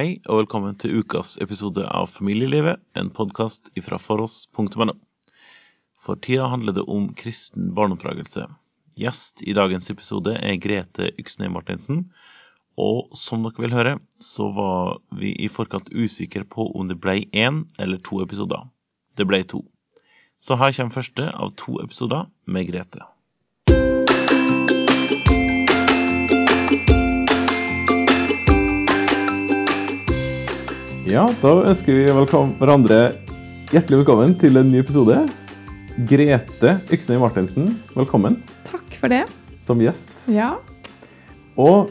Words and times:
Hei 0.00 0.14
og 0.32 0.38
velkommen 0.38 0.78
til 0.80 1.02
ukas 1.02 1.34
episode 1.44 1.82
av 1.84 2.06
Familielivet, 2.08 2.78
en 2.96 3.10
podkast 3.12 3.68
ifra 3.76 3.98
foross.no. 4.00 4.94
For 6.00 6.16
tida 6.24 6.46
handler 6.48 6.78
det 6.78 6.84
om 6.88 7.10
kristen 7.12 7.66
barneoppdragelse. 7.76 8.46
Gjest 8.96 9.44
i 9.44 9.52
dagens 9.58 9.90
episode 9.92 10.38
er 10.38 10.56
Grete 10.56 11.10
Yksne 11.20 11.50
Martinsen. 11.52 12.06
Og 12.80 13.12
som 13.12 13.44
dere 13.44 13.66
vil 13.66 13.76
høre, 13.76 13.94
så 14.24 14.48
var 14.56 15.04
vi 15.20 15.34
i 15.36 15.52
forkant 15.52 15.92
usikre 15.92 16.48
på 16.48 16.70
om 16.72 16.88
det 16.88 16.96
ble 17.04 17.18
én 17.36 17.66
eller 17.76 18.00
to 18.00 18.22
episoder. 18.24 18.70
Det 19.20 19.28
ble 19.28 19.44
to. 19.52 19.66
Så 20.40 20.56
her 20.56 20.72
kommer 20.78 20.96
første 20.96 21.28
av 21.28 21.52
to 21.60 21.76
episoder 21.84 22.30
med 22.48 22.72
Grete. 22.72 23.04
Ja, 31.10 31.24
da 31.42 31.50
ønsker 31.66 31.96
vi 31.96 32.02
velkommen, 32.14 32.52
hverandre 32.60 32.98
hjertelig 33.72 34.04
velkommen 34.04 34.36
til 34.38 34.60
en 34.60 34.68
ny 34.70 34.78
episode. 34.78 35.16
Grete 36.06 36.76
Yksnøy 36.94 37.18
Martinsen, 37.18 37.72
velkommen 37.96 38.36
Takk 38.68 38.94
for 38.94 39.10
det. 39.10 39.24
som 39.58 39.82
gjest. 39.82 40.22
Ja. 40.30 40.52
Og 41.58 41.90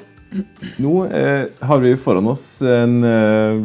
nå 0.79 0.93
eh, 1.11 1.51
har 1.51 1.83
vi 1.83 1.93
foran 1.99 2.31
oss 2.31 2.47
en 2.63 3.03
eh, 3.03 3.59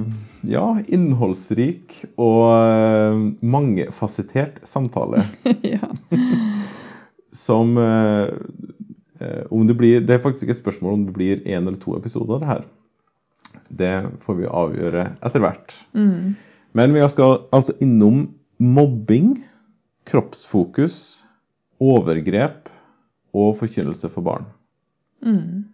ja, 0.51 0.67
innholdsrik 0.91 2.01
og 2.19 2.51
eh, 2.59 3.23
mangefasettert 3.47 4.59
samtale 4.67 5.23
ja. 5.77 5.87
som 7.31 7.79
eh, 7.79 8.33
eh, 9.23 9.43
om 9.55 9.71
det 9.71 9.79
blir 9.79 10.03
Det 10.03 10.19
er 10.19 10.27
faktisk 10.27 10.49
ikke 10.49 10.59
et 10.59 10.67
spørsmål 10.67 10.99
om 10.99 11.07
det 11.13 11.15
blir 11.15 11.45
én 11.47 11.63
eller 11.63 11.79
to 11.79 11.95
episoder 11.95 12.41
av 12.41 12.43
det 12.43 12.57
her. 12.57 12.73
Det 13.69 13.93
får 14.25 14.39
vi 14.41 14.49
avgjøre 14.49 15.05
etter 15.25 15.43
hvert. 15.45 15.75
Mm. 15.97 16.35
Men 16.75 16.97
vi 16.97 17.05
skal 17.13 17.45
altså 17.55 17.77
innom 17.85 18.27
mobbing, 18.59 19.37
kroppsfokus, 20.09 20.97
overgrep 21.83 22.69
og 23.35 23.57
forkynnelse 23.61 24.11
for 24.13 24.27
barn. 24.27 24.49
Mm. 25.25 25.65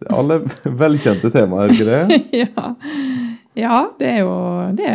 Det 0.00 0.08
er 0.08 0.16
alle 0.16 0.40
velkjente 0.84 1.32
temaer, 1.34 1.74
ikke 1.74 1.88
det? 1.88 2.20
ja. 2.44 2.74
Ja, 3.58 3.80
det 3.98 4.12
er 4.14 4.22
jo 4.22 4.36
det. 4.78 4.94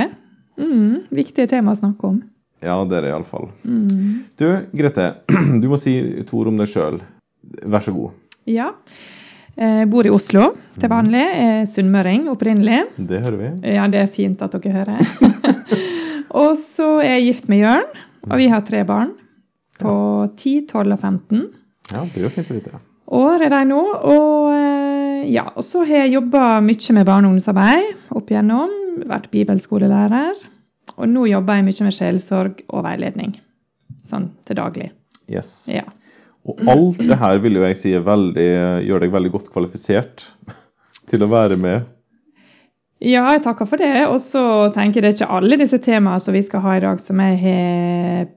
Mm. 0.58 1.06
Viktige 1.14 1.50
tema 1.52 1.76
å 1.76 1.80
snakke 1.80 2.10
om. 2.14 2.24
Ja, 2.66 2.80
det 2.88 2.98
er 2.98 3.06
det 3.06 3.12
iallfall. 3.12 3.50
Mm. 3.68 4.24
Du, 4.40 4.48
Grete, 4.74 5.12
du 5.62 5.68
må 5.70 5.78
si 5.82 5.98
to 6.26 6.40
ord 6.42 6.54
om 6.54 6.62
deg 6.62 6.72
sjøl. 6.72 7.02
Vær 7.62 7.86
så 7.86 7.94
god. 7.94 8.16
Ja. 8.50 8.72
Jeg 9.56 9.88
bor 9.92 10.04
i 10.08 10.12
Oslo 10.12 10.50
til 10.82 10.92
vanlig. 10.92 11.22
Jeg 11.24 11.52
er 11.62 11.68
sunnmøring 11.72 12.26
opprinnelig. 12.32 12.82
Det 12.98 13.22
hører 13.24 13.38
vi. 13.40 13.52
Ja, 13.78 13.86
det 13.92 14.02
er 14.02 14.10
fint 14.12 14.42
at 14.44 14.52
dere 14.58 14.74
hører. 14.82 15.14
og 16.42 16.58
så 16.60 16.90
er 17.00 17.14
jeg 17.16 17.30
gift 17.30 17.48
med 17.52 17.62
Jørn, 17.64 17.86
og 18.28 18.36
vi 18.42 18.50
har 18.52 18.66
tre 18.68 18.82
barn 18.88 19.14
på 19.80 19.94
10, 20.36 20.66
12 20.72 20.92
og 20.98 21.00
15 21.00 21.40
Ja, 21.94 22.04
det 22.04 22.20
er 22.20 22.26
jo 22.26 22.34
fint 22.34 22.52
å 22.52 22.58
vite. 22.58 22.82
år 23.16 23.44
er 23.46 23.54
de 23.54 23.62
nå. 23.70 23.82
Og, 24.12 24.52
eh, 24.56 25.26
ja, 25.32 25.46
og 25.56 25.64
så 25.64 25.86
har 25.86 26.04
jeg 26.06 26.16
jobba 26.18 26.60
mye 26.66 26.96
med 26.98 27.06
barne- 27.08 27.28
og 27.30 27.36
ungdomsarbeid 27.36 28.16
opp 28.18 28.32
igjennom. 28.32 28.74
Vært 29.06 29.30
bibelskolelærer. 29.32 30.36
Og 30.98 31.08
nå 31.12 31.28
jobber 31.32 31.60
jeg 31.60 31.68
mye 31.68 31.88
med 31.88 31.96
sjelesorg 31.96 32.64
og 32.70 32.84
veiledning. 32.88 33.36
Sånn 34.06 34.32
til 34.46 34.60
daglig. 34.60 34.92
Yes. 35.32 35.68
Ja. 35.72 35.84
Og 36.46 36.60
alt 36.70 37.00
det 37.02 37.18
her 37.18 37.40
vil 37.42 37.56
jo 37.58 37.64
jeg 37.66 37.78
si 37.82 37.92
veldig, 38.06 38.48
gjør 38.86 39.02
deg 39.06 39.14
veldig 39.16 39.32
godt 39.34 39.48
kvalifisert 39.54 40.26
til 41.10 41.24
å 41.26 41.30
være 41.32 41.58
med. 41.58 41.86
ja, 43.02 43.24
jeg 43.34 43.42
takker 43.46 43.66
for 43.70 43.82
det. 43.82 44.08
Og 44.08 44.20
så 44.22 44.44
tenker 44.74 45.02
jeg 45.02 45.04
det 45.04 45.10
er 45.14 45.18
ikke 45.26 45.38
alle 45.40 45.58
disse 45.62 45.80
temaene 45.82 46.22
som 46.22 46.34
vi 46.38 46.42
skal 46.46 46.62
ha 46.62 46.76
i 46.78 46.84
dag, 46.86 47.02
som 47.02 47.20
jeg 47.20 47.40
har 47.42 48.28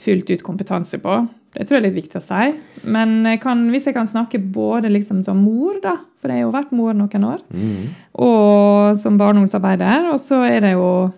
fullt 0.00 0.30
ut 0.32 0.42
kompetanse 0.44 0.98
på. 1.00 1.18
Det 1.56 1.64
tror 1.68 1.76
jeg 1.78 1.82
er 1.82 1.86
litt 1.90 1.98
viktig 2.04 2.18
å 2.20 2.24
si. 2.24 2.48
Men 2.84 3.14
jeg 3.24 3.40
kan, 3.44 3.62
hvis 3.72 3.86
jeg 3.88 3.94
kan 3.96 4.08
snakke 4.10 4.40
både 4.52 4.90
liksom 4.92 5.22
som 5.24 5.38
mor, 5.44 5.78
da, 5.84 5.94
for 6.20 6.28
jeg 6.32 6.42
har 6.42 6.48
jo 6.48 6.56
vært 6.56 6.72
mor 6.76 6.92
noen 6.96 7.24
år, 7.24 7.40
Mm. 7.52 7.86
og 8.20 8.98
som 9.00 9.16
barne- 9.18 9.40
og 9.40 9.46
ungdomsarbeider. 9.46 10.10
Og 10.12 10.18
så 10.20 10.42
er 10.44 10.60
det 10.60 10.72
jo 10.72 11.12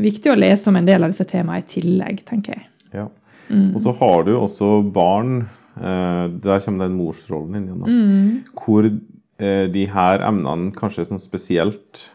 viktig 0.00 0.32
å 0.32 0.38
lese 0.38 0.68
om 0.68 0.76
en 0.76 0.86
del 0.88 1.04
av 1.04 1.10
disse 1.12 1.24
temaene 1.28 1.60
i 1.64 1.68
tillegg, 1.68 2.24
tenker 2.24 2.54
jeg. 2.56 2.64
Ja. 2.94 3.08
Mm. 3.52 3.70
Og 3.76 3.82
så 3.84 3.92
har 4.00 4.24
du 4.26 4.32
også 4.38 4.70
barn. 4.94 5.44
Eh, 5.76 6.24
der 6.42 6.64
kommer 6.64 6.86
den 6.86 6.98
morsrollen 6.98 7.58
inn 7.58 7.68
igjen. 7.68 7.86
Mm. 7.86 8.52
Hvor 8.58 8.88
eh, 8.88 9.64
de 9.72 9.86
her 9.92 10.24
emnene 10.26 10.72
kanskje 10.76 11.04
er 11.04 11.10
sånn 11.12 11.22
spesielt 11.22 12.06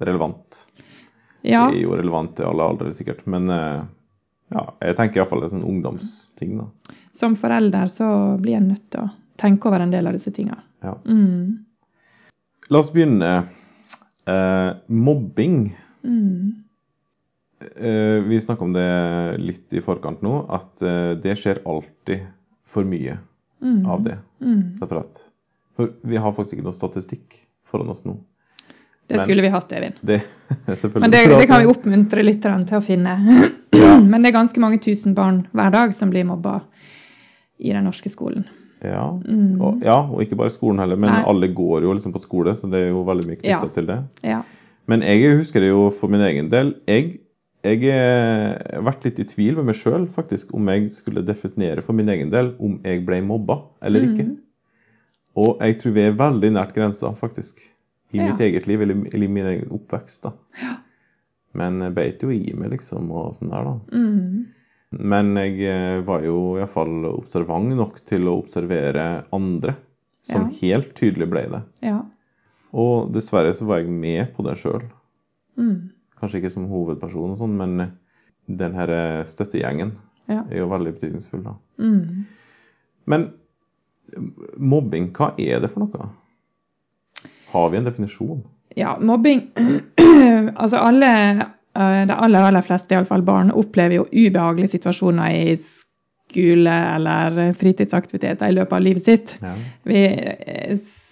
relevant. 0.00 0.64
Ja. 1.42 1.66
Det 1.68 1.80
er 1.80 1.84
jo 1.84 1.96
relevant 1.96 2.36
til 2.38 2.48
alle 2.50 2.68
aldre, 2.72 2.92
sikkert. 2.96 3.24
Men 3.30 3.50
eh, 3.52 3.80
ja, 4.54 4.66
jeg 4.82 4.98
tenker 4.98 5.22
iallfall 5.22 5.44
er 5.46 5.54
sånn 5.54 5.66
ungdomsting. 5.66 6.58
da. 6.60 6.96
Som 7.16 7.36
forelder 7.38 7.90
så 7.90 8.10
blir 8.40 8.60
en 8.60 8.70
nødt 8.72 8.86
til 8.92 9.04
å 9.04 9.10
tenke 9.40 9.70
over 9.70 9.82
en 9.82 9.92
del 9.92 10.08
av 10.08 10.16
disse 10.16 10.32
tinga. 10.36 10.58
Ja. 10.84 10.96
Mm. 11.08 11.64
La 12.70 12.82
oss 12.82 12.92
begynne. 12.94 13.32
Eh, 14.30 14.70
mobbing. 14.86 15.62
Mm. 16.06 16.59
Eh, 17.60 18.20
vi 18.24 18.40
snakka 18.40 18.64
om 18.64 18.72
det 18.72 18.86
litt 19.38 19.72
i 19.76 19.80
forkant 19.84 20.22
nå, 20.24 20.46
at 20.48 20.80
eh, 20.82 21.14
det 21.20 21.34
skjer 21.38 21.60
alltid 21.68 22.26
for 22.66 22.84
mye 22.88 23.18
Mm. 23.60 23.82
av 23.92 24.00
det. 24.06 24.14
Mm. 24.40 24.78
rett 24.80 24.92
og 24.92 24.94
slett. 24.94 25.18
For 25.76 25.90
vi 26.08 26.16
har 26.16 26.32
faktisk 26.32 26.56
ikke 26.56 26.64
noe 26.64 26.72
statistikk 26.72 27.34
foran 27.68 27.90
oss 27.92 28.06
nå. 28.06 28.14
Det 29.06 29.16
Men- 29.18 29.24
skulle 29.26 29.42
vi 29.42 29.48
hatt, 29.52 29.72
Evin. 29.72 29.92
Det 30.02 30.22
Men 30.94 31.10
det, 31.10 31.26
det 31.28 31.46
kan 31.46 31.60
vi 31.60 31.66
oppmuntre 31.68 32.22
lytterne 32.24 32.64
til 32.66 32.78
å 32.78 32.80
finne. 32.80 33.18
Men 34.08 34.22
det 34.22 34.30
er 34.30 34.38
ganske 34.38 34.58
mange 34.62 34.80
tusen 34.80 35.12
barn 35.14 35.42
hver 35.52 35.70
dag 35.74 35.92
som 35.92 36.08
blir 36.10 36.24
mobba 36.24 36.62
i 37.60 37.72
den 37.74 37.84
norske 37.84 38.08
skolen. 38.08 38.46
Ja. 38.82 39.10
Mm. 39.28 39.60
Og, 39.60 39.82
ja, 39.84 39.98
og 40.08 40.22
ikke 40.24 40.38
bare 40.40 40.48
skolen 40.54 40.78
heller, 40.80 40.96
men 40.96 41.10
Nei. 41.12 41.22
alle 41.28 41.48
går 41.52 41.82
jo 41.84 41.92
liksom 41.92 42.14
på 42.14 42.20
skole, 42.22 42.54
så 42.56 42.70
det 42.70 42.80
er 42.80 42.88
jo 42.94 43.02
veldig 43.04 43.26
mye 43.28 43.36
knytta 43.42 43.50
Ja. 43.50 43.74
til 43.74 43.86
det. 43.86 43.98
Ja. 44.24 44.40
Men 44.88 45.02
jeg 45.02 45.36
husker 45.36 45.60
det 45.60 45.68
jo 45.68 45.90
for 45.90 46.08
min 46.08 46.22
egen 46.22 46.48
del. 46.48 46.76
Jeg 46.88 47.20
jeg 47.62 47.82
eh, 47.92 48.54
har 48.76 48.84
vært 48.86 49.04
litt 49.04 49.18
i 49.20 49.26
tvil 49.28 49.56
med 49.58 49.70
meg 49.70 49.76
sjøl 49.76 50.06
om 50.56 50.68
jeg 50.72 50.92
skulle 50.96 51.24
definere 51.26 51.82
for 51.84 51.92
min 51.96 52.08
egen 52.08 52.30
del 52.32 52.54
om 52.58 52.78
jeg 52.84 53.02
ble 53.04 53.20
mobba 53.26 53.58
eller 53.84 54.06
ikke. 54.06 54.24
Mm. 54.30 54.38
Og 55.40 55.60
jeg 55.60 55.76
tror 55.80 55.92
vi 55.96 56.06
er 56.08 56.16
veldig 56.18 56.50
nært 56.56 56.72
grensa, 56.74 57.12
faktisk. 57.16 57.60
I 58.12 58.18
Ja. 58.18 58.30
mitt 58.32 58.40
eget 58.40 58.66
liv, 58.66 58.80
eller, 58.82 58.94
eller 59.12 59.24
i 59.24 59.28
min 59.30 59.46
egen 59.46 59.68
oppvekst. 59.70 60.22
da. 60.22 60.32
Ja. 60.62 60.76
Men 61.54 61.80
jeg 61.80 61.94
beit 61.94 62.22
jo 62.22 62.30
i 62.30 62.52
meg, 62.54 62.70
liksom, 62.72 63.10
og 63.12 63.36
sånn 63.36 63.50
der, 63.50 63.64
da. 63.64 63.74
Mm. 63.92 64.46
Men 64.98 65.36
jeg 65.36 65.60
eh, 65.70 66.00
var 66.02 66.22
jo 66.22 66.56
iallfall 66.58 67.04
observant 67.12 67.76
nok 67.76 68.00
til 68.04 68.26
å 68.26 68.38
observere 68.42 69.24
andre 69.32 69.76
som 70.26 70.48
Ja. 70.50 70.56
helt 70.62 70.94
tydelig 70.94 71.30
ble 71.30 71.46
det. 71.48 71.62
Ja. 71.82 72.02
Og 72.72 73.12
dessverre 73.12 73.52
så 73.54 73.66
var 73.66 73.78
jeg 73.78 73.88
med 73.90 74.34
på 74.34 74.42
det 74.44 74.56
sjøl. 74.58 74.82
Mm. 75.56 75.90
Kanskje 76.20 76.40
ikke 76.42 76.50
som 76.52 76.66
hovedperson, 76.68 77.32
og 77.34 77.38
sånn, 77.40 77.56
men 77.56 77.80
eh, 77.80 77.92
den 78.60 78.74
her 78.76 78.90
eh, 78.96 79.24
støttegjengen 79.28 79.94
Ja. 80.30 80.42
er 80.50 80.58
jo 80.60 80.68
veldig 80.70 80.92
betydningsfull. 80.94 81.42
da. 81.46 81.54
Mm. 81.82 82.26
Men 83.10 83.24
eh, 84.12 84.26
mobbing, 84.58 85.10
hva 85.16 85.32
er 85.40 85.60
det 85.64 85.70
for 85.72 85.86
noe? 85.86 86.10
Har 87.52 87.70
vi 87.72 87.80
en 87.80 87.88
definisjon? 87.88 88.42
ja, 88.78 88.92
mobbing 89.02 89.40
Altså 90.62 90.78
alle, 90.78 91.08
de 91.74 92.14
aller, 92.14 92.40
aller 92.46 92.62
fleste, 92.62 92.94
iallfall 92.94 93.22
barn, 93.26 93.50
opplever 93.50 93.96
jo 93.96 94.04
ubehagelige 94.12 94.76
situasjoner 94.76 95.34
i 95.34 95.56
skole 95.58 96.70
eller 96.94 97.40
fritidsaktiviteter 97.58 98.46
i 98.46 98.54
løpet 98.54 98.76
av 98.76 98.84
livet 98.84 99.04
sitt. 99.08 99.32
Ja. 99.42 99.54
Vi, 99.90 100.04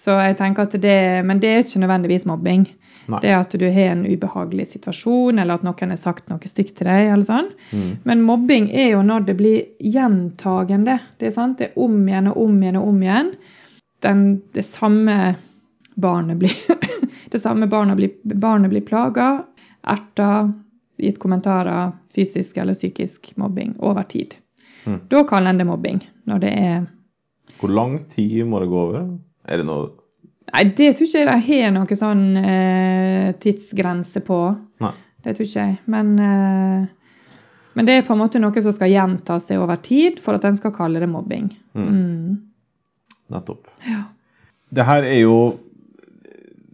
så 0.09 0.17
jeg 0.17 0.37
tenker 0.39 0.65
at 0.65 0.75
det, 0.81 0.99
Men 1.25 1.41
det 1.41 1.49
er 1.49 1.59
ikke 1.61 1.83
nødvendigvis 1.83 2.25
mobbing. 2.25 2.65
Nei. 3.09 3.19
Det 3.21 3.33
at 3.33 3.53
du 3.57 3.65
har 3.65 3.91
en 3.91 4.05
ubehagelig 4.05 4.67
situasjon, 4.75 5.39
eller 5.41 5.57
at 5.57 5.65
noen 5.65 5.93
har 5.93 5.97
sagt 5.97 6.29
noe 6.29 6.49
stygt 6.49 6.75
til 6.77 6.89
deg. 6.89 7.09
eller 7.09 7.25
sånn. 7.25 7.51
Mm. 7.73 7.91
Men 8.05 8.25
mobbing 8.25 8.69
er 8.69 8.91
jo 8.93 9.03
når 9.05 9.25
det 9.29 9.35
blir 9.39 9.61
gjentagende. 9.81 10.99
Det 11.17 11.29
er 11.29 11.35
sant? 11.35 11.57
Det 11.57 11.71
er 11.71 11.79
om 11.81 12.01
igjen 12.07 12.29
og 12.29 12.41
om 12.43 12.57
igjen 12.61 12.79
og 12.81 12.89
om 12.91 12.99
igjen. 13.05 13.31
Den, 14.05 14.25
det 14.53 14.65
samme 14.65 15.17
barnet 15.99 16.39
blir 16.39 16.53
Det 17.29 17.41
samme 17.43 17.67
barnet 17.69 17.97
blir, 17.99 18.13
barnet 18.23 18.71
blir 18.71 18.81
plaga, 18.81 19.43
erta, 19.85 20.49
gitt 20.97 21.19
kommentarer, 21.21 21.91
fysisk 22.09 22.57
eller 22.57 22.73
psykisk 22.73 23.35
mobbing 23.37 23.75
over 23.85 24.07
tid. 24.09 24.33
Mm. 24.85 25.03
Da 25.11 25.21
kaller 25.29 25.53
en 25.53 25.61
det 25.61 25.67
mobbing. 25.69 26.01
Når 26.25 26.41
det 26.41 26.53
er 26.57 26.87
Hvor 27.59 27.69
lang 27.69 27.99
tid 28.09 28.47
må 28.49 28.63
det 28.63 28.71
gå 28.71 28.81
over? 28.81 29.05
Er 29.45 29.61
det 29.61 29.67
noe 29.69 29.91
Nei, 30.49 30.63
det 30.75 30.93
tror 30.97 31.07
ikke 31.07 31.21
jeg 31.21 31.29
de 31.29 31.37
har 31.45 31.73
noen 31.75 31.99
sånn 31.99 32.23
eh, 32.41 33.29
tidsgrense 33.43 34.21
på. 34.25 34.39
Nei. 34.83 34.93
Det 35.25 35.35
tror 35.35 35.47
ikke 35.47 35.65
jeg. 35.65 35.77
Men, 35.91 36.11
eh, 36.23 37.25
men 37.77 37.87
det 37.87 37.97
er 37.97 38.05
på 38.07 38.15
en 38.15 38.21
måte 38.23 38.41
noe 38.41 38.63
som 38.63 38.75
skal 38.75 38.91
gjenta 38.91 39.39
seg 39.43 39.61
over 39.61 39.81
tid 39.83 40.21
for 40.23 40.39
at 40.39 40.47
en 40.47 40.57
skal 40.59 40.73
kalle 40.75 41.01
det 41.03 41.09
mobbing. 41.11 41.51
Mm. 41.77 41.89
Mm. 41.89 42.37
Nettopp. 43.35 43.67
Ja. 43.85 44.05
Det 44.69 44.85
her 44.85 45.03
er 45.07 45.19
jo 45.23 45.39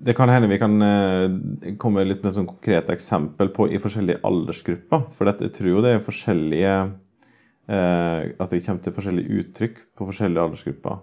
Det 0.05 0.13
kan 0.13 0.29
hende 0.29 0.45
vi 0.51 0.59
kan 0.61 0.81
eh, 0.85 1.71
komme 1.81 2.03
litt 2.05 2.21
med 2.21 2.35
sånn 2.35 2.45
konkrete 2.45 2.93
eksempel 2.93 3.49
på 3.49 3.65
i 3.73 3.79
forskjellige 3.81 4.21
aldersgrupper. 4.27 5.07
For 5.17 5.25
dette, 5.25 5.47
jeg 5.47 5.55
tror 5.55 5.69
jo 5.71 5.81
det 5.81 5.93
er 5.95 6.03
forskjellige 6.05 6.73
eh, 7.73 8.27
At 8.37 8.51
det 8.51 8.61
kommer 8.67 8.83
til 8.85 8.93
forskjellige 8.93 9.39
uttrykk 9.39 9.79
på 9.97 10.09
forskjellige 10.11 10.43
aldersgrupper. 10.43 10.99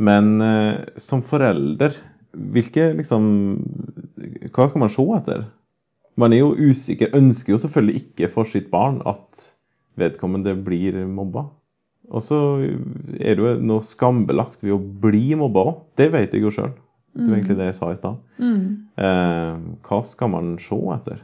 Men 0.00 0.40
eh, 0.40 0.80
som 1.00 1.22
forelder, 1.26 1.96
hvilke 2.32 2.92
liksom 2.96 3.24
Hva 4.54 4.68
skal 4.70 4.84
man 4.84 4.92
se 4.92 5.04
etter? 5.16 5.46
Man 6.20 6.34
er 6.34 6.42
jo 6.42 6.70
usikker, 6.70 7.14
ønsker 7.16 7.54
jo 7.54 7.62
selvfølgelig 7.62 8.02
ikke 8.02 8.28
for 8.32 8.48
sitt 8.48 8.68
barn 8.72 9.00
at 9.08 9.46
vedkommende 10.00 10.52
blir 10.64 10.98
mobba. 11.08 11.46
Og 12.10 12.24
så 12.26 12.38
er 12.60 13.38
det 13.38 13.40
jo 13.40 13.54
noe 13.64 13.86
skambelagt 13.86 14.64
ved 14.64 14.74
å 14.74 14.80
bli 14.80 15.36
mobba 15.38 15.64
òg. 15.70 15.82
Det 15.96 16.10
vet 16.12 16.34
jeg 16.34 16.44
jo 16.44 16.52
sjøl. 16.54 16.72
Det 17.14 17.26
var 17.26 17.38
egentlig 17.38 17.56
det 17.58 17.68
jeg 17.70 17.78
sa 17.78 17.90
i 17.90 17.98
stad. 17.98 18.18
Mm. 18.38 18.64
Eh, 19.02 19.62
hva 19.86 20.00
skal 20.06 20.30
man 20.34 20.52
se 20.62 20.78
etter? 20.94 21.22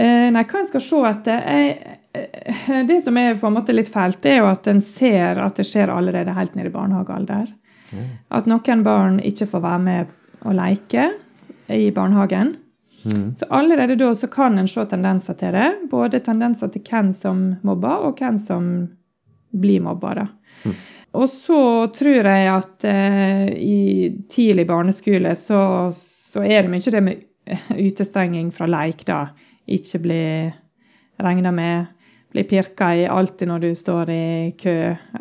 Eh, 0.00 0.30
nei, 0.34 0.44
hva 0.48 0.62
en 0.62 0.70
skal 0.70 0.82
se 0.82 1.00
etter 1.06 1.44
jeg, 1.44 1.98
eh, 2.18 2.70
Det 2.88 3.00
som 3.04 3.18
er 3.20 3.36
på 3.38 3.46
en 3.46 3.56
måte 3.56 3.76
litt 3.76 3.90
fælt, 3.92 4.22
det 4.24 4.32
er 4.32 4.40
jo 4.42 4.48
at 4.50 4.66
en 4.70 4.80
ser 4.82 5.40
at 5.42 5.60
det 5.60 5.66
skjer 5.68 5.92
allerede 5.92 6.34
helt 6.34 6.56
ned 6.56 6.70
i 6.70 6.74
barnehagealder. 6.74 7.52
Ja. 7.92 8.04
At 8.38 8.48
noen 8.50 8.84
barn 8.86 9.20
ikke 9.20 9.48
får 9.50 9.64
være 9.64 9.82
med 9.84 10.12
å 10.44 10.54
leke 10.56 11.10
i 11.72 11.90
barnehagen. 11.94 12.56
Mm. 13.04 13.34
Så 13.36 13.46
allerede 13.52 13.96
da 14.00 14.14
så 14.16 14.28
kan 14.32 14.58
en 14.58 14.68
se 14.68 14.84
tendenser 14.88 15.36
til 15.40 15.52
det. 15.56 15.68
Både 15.90 16.22
tendenser 16.24 16.72
til 16.72 16.84
hvem 16.88 17.12
som 17.16 17.46
mobber, 17.66 18.08
og 18.08 18.20
hvem 18.20 18.38
som 18.40 18.72
blir 19.52 19.84
mobba. 19.84 20.14
da. 20.14 20.26
Mm. 20.64 20.76
Og 21.14 21.28
så 21.30 21.60
tror 21.94 22.26
jeg 22.26 22.50
at 22.50 22.84
eh, 22.90 23.46
i 23.54 24.10
tidlig 24.30 24.66
barneskole 24.66 25.36
så, 25.38 25.60
så 25.94 26.42
er 26.42 26.64
det 26.64 26.72
mye 26.72 26.94
det 26.94 27.02
med 27.06 27.22
utestenging 27.78 28.50
fra 28.54 28.66
leik, 28.66 29.04
da. 29.06 29.28
Ikke 29.70 30.00
bli 30.02 30.24
regna 31.22 31.52
med. 31.54 31.92
Bli 32.34 32.42
pirka 32.50 32.90
i 32.98 33.04
alltid 33.06 33.48
når 33.48 33.62
du 33.62 33.74
står 33.78 34.10
i 34.10 34.24
kø. 34.58 34.78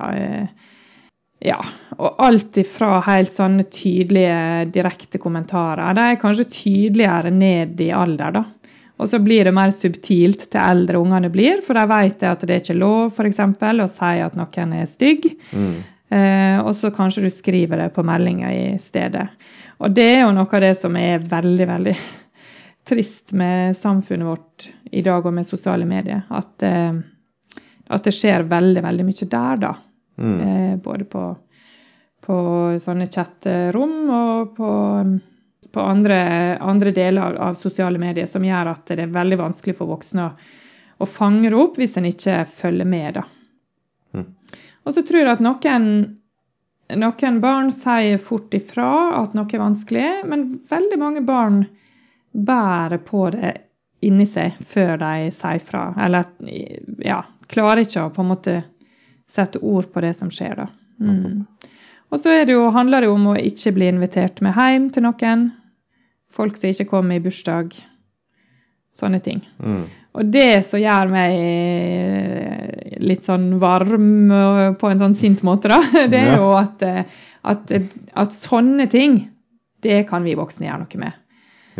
Eh, 0.10 0.71
ja. 1.44 1.60
Og 2.00 2.19
alt 2.24 2.57
ifra 2.62 2.98
helt 3.06 3.31
sånne 3.31 3.66
tydelige, 3.72 4.66
direkte 4.74 5.19
kommentarer. 5.22 5.94
De 5.95 6.10
er 6.13 6.19
kanskje 6.22 6.50
tydeligere 6.50 7.34
ned 7.36 7.81
i 7.84 7.92
alder, 7.94 8.38
da. 8.40 8.44
Og 9.01 9.10
så 9.10 9.19
blir 9.19 9.44
det 9.44 9.56
mer 9.56 9.74
subtilt 9.74 10.45
til 10.54 10.62
eldre 10.62 11.01
ungene 11.01 11.31
blir, 11.34 11.63
for 11.66 11.75
de 11.75 11.84
vet 11.90 12.24
at 12.30 12.44
det 12.45 12.56
er 12.56 12.62
ikke 12.62 12.78
lov 12.78 13.19
eksempel, 13.25 13.81
å 13.84 13.90
si 13.92 14.19
at 14.24 14.38
noen 14.38 14.75
er 14.78 14.88
stygg. 14.88 15.25
Mm. 15.51 15.74
Eh, 16.13 16.60
og 16.62 16.75
så 16.78 16.94
kanskje 16.94 17.25
du 17.25 17.31
skriver 17.34 17.81
det 17.81 17.89
på 17.96 18.06
meldinga 18.06 18.51
i 18.54 18.66
stedet. 18.80 19.25
Og 19.84 19.92
det 19.92 20.06
er 20.13 20.22
jo 20.24 20.34
noe 20.36 20.48
av 20.48 20.63
det 20.63 20.75
som 20.80 20.96
er 21.00 21.25
veldig, 21.25 21.68
veldig 21.74 21.96
trist 22.89 23.34
med 23.36 23.75
samfunnet 23.75 24.30
vårt 24.30 24.69
i 24.94 25.01
dag 25.04 25.25
og 25.25 25.36
med 25.36 25.50
sosiale 25.50 25.89
medier. 25.89 26.24
At, 26.30 26.54
eh, 26.63 26.94
at 27.89 28.06
det 28.07 28.16
skjer 28.16 28.46
veldig, 28.48 28.86
veldig 28.86 29.10
mye 29.10 29.34
der, 29.34 29.66
da. 29.66 29.74
Mm. 30.18 30.39
Eh, 30.42 30.77
både 30.77 31.07
på, 31.10 31.24
på 32.21 32.36
sånne 32.81 33.07
chatterom 33.12 33.95
og 34.13 34.56
på, 34.57 34.71
på 35.74 35.86
andre, 35.86 36.18
andre 36.62 36.94
deler 36.95 37.39
av, 37.42 37.57
sosiale 37.60 38.01
medier 38.01 38.30
som 38.30 38.45
gjør 38.45 38.74
at 38.75 38.94
det 38.94 39.07
er 39.07 39.15
veldig 39.15 39.39
vanskelig 39.42 39.77
for 39.80 39.89
voksne 39.89 40.27
å, 40.27 40.33
å 41.01 41.10
fange 41.10 41.50
det 41.50 41.60
opp 41.60 41.80
hvis 41.81 41.98
en 41.98 42.10
ikke 42.10 42.44
følger 42.50 42.89
med. 42.89 43.19
da. 43.19 43.25
Mm. 44.13 44.30
Og 44.83 44.95
så 44.95 45.06
tror 45.07 45.24
jeg 45.24 45.33
at 45.33 45.44
noen, 45.44 45.88
noen 47.00 47.39
barn 47.44 47.71
sier 47.74 48.21
fort 48.21 48.54
ifra 48.54 48.89
at 49.21 49.38
noe 49.38 49.50
er 49.50 49.63
vanskelig, 49.63 50.10
men 50.30 50.50
veldig 50.69 51.00
mange 51.01 51.24
barn 51.25 51.63
bærer 52.33 53.01
på 53.06 53.27
det 53.33 53.54
inni 54.04 54.25
seg 54.27 54.57
før 54.68 54.98
de 55.00 55.31
sier 55.33 55.62
fra. 55.63 55.88
Eller 56.04 56.27
ja, 57.06 57.21
klarer 57.50 57.83
ikke 57.83 58.07
å 58.07 58.13
på 58.13 58.24
en 58.24 58.31
måte 58.33 58.56
sette 59.31 59.62
ord 59.62 59.90
på 59.94 60.04
det 60.04 60.14
som 60.18 60.31
skjer, 60.34 60.64
da. 60.64 60.68
Mm. 61.04 61.46
Og 62.14 62.22
så 62.22 62.36
det 62.46 62.54
jo, 62.54 62.68
handler 62.74 63.04
det 63.04 63.10
om 63.10 63.31
å 63.31 63.40
ikke 63.40 63.74
bli 63.74 63.90
invitert 63.90 64.42
med 64.46 64.54
hjem 64.58 64.92
til 64.94 65.06
noen. 65.08 65.48
Folk 66.34 66.60
som 66.60 66.70
ikke 66.70 66.90
kommer 66.92 67.18
i 67.18 67.24
bursdag. 67.24 67.74
Sånne 68.94 69.20
ting. 69.25 69.42
Mm. 69.58 69.88
Og 70.14 70.30
det 70.30 70.62
som 70.68 70.81
gjør 70.81 71.10
meg 71.10 71.36
eh, 71.42 72.98
litt 73.02 73.25
sånn 73.25 73.56
varm 73.62 74.30
på 74.78 74.92
en 74.92 75.02
sånn 75.02 75.18
sint 75.18 75.42
måte, 75.46 75.72
da, 75.74 75.80
det 76.12 76.22
er 76.22 76.36
jo 76.38 76.52
at, 76.60 76.86
eh, 76.86 77.24
at, 77.50 77.74
at 78.14 78.38
sånne 78.38 78.86
ting, 78.94 79.24
det 79.84 80.04
kan 80.12 80.25
vi 80.25 80.38
voksne 80.38 80.70
gjøre 80.70 80.84
noe 80.86 81.02
med. 81.02 81.22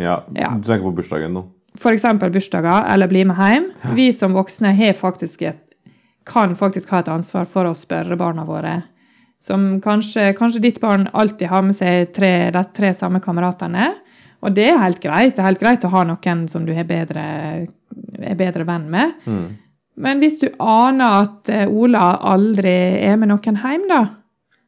Ja. 0.02 0.16
Ja. 0.34 0.50
Du 0.58 0.66
tenker 0.66 0.88
på 0.88 0.96
bursdagen 0.98 1.38
nå? 1.38 1.46
F.eks. 1.78 2.04
bursdager 2.22 2.86
eller 2.90 3.10
bli 3.10 3.24
med 3.26 3.38
hjem. 3.38 3.70
Vi 3.98 4.10
som 4.14 4.34
voksne 4.34 4.74
har 4.74 4.94
faktisk 4.98 5.42
et, 5.42 5.63
kan 6.24 6.56
faktisk 6.56 6.90
ha 6.94 7.02
et 7.02 7.12
ansvar 7.12 7.48
for 7.50 7.68
å 7.68 7.76
spørre 7.76 8.16
barna 8.20 8.46
våre. 8.48 8.78
Som 9.44 9.80
kanskje, 9.84 10.30
kanskje 10.38 10.62
ditt 10.64 10.80
barn 10.80 11.08
alltid 11.12 11.50
har 11.50 11.64
med 11.66 11.76
seg 11.76 12.14
tre, 12.16 12.50
de 12.54 12.62
tre 12.76 12.94
samme 12.96 13.20
kameratene. 13.24 13.90
Og 14.44 14.54
det 14.56 14.70
er 14.70 14.80
helt 14.80 15.02
greit. 15.02 15.36
Det 15.36 15.42
er 15.42 15.50
helt 15.50 15.60
greit 15.60 15.84
å 15.84 15.92
ha 15.92 16.04
noen 16.08 16.46
som 16.52 16.64
du 16.64 16.72
er 16.72 16.86
bedre, 16.88 17.24
er 18.20 18.40
bedre 18.40 18.64
venn 18.68 18.88
med. 18.92 19.14
Mm. 19.28 19.46
Men 20.04 20.20
hvis 20.20 20.40
du 20.40 20.48
aner 20.58 21.20
at 21.22 21.48
eh, 21.52 21.70
Ola 21.70 22.16
aldri 22.32 22.74
er 23.04 23.18
med 23.20 23.30
noen 23.30 23.60
hjem, 23.60 23.86
da, 23.88 24.02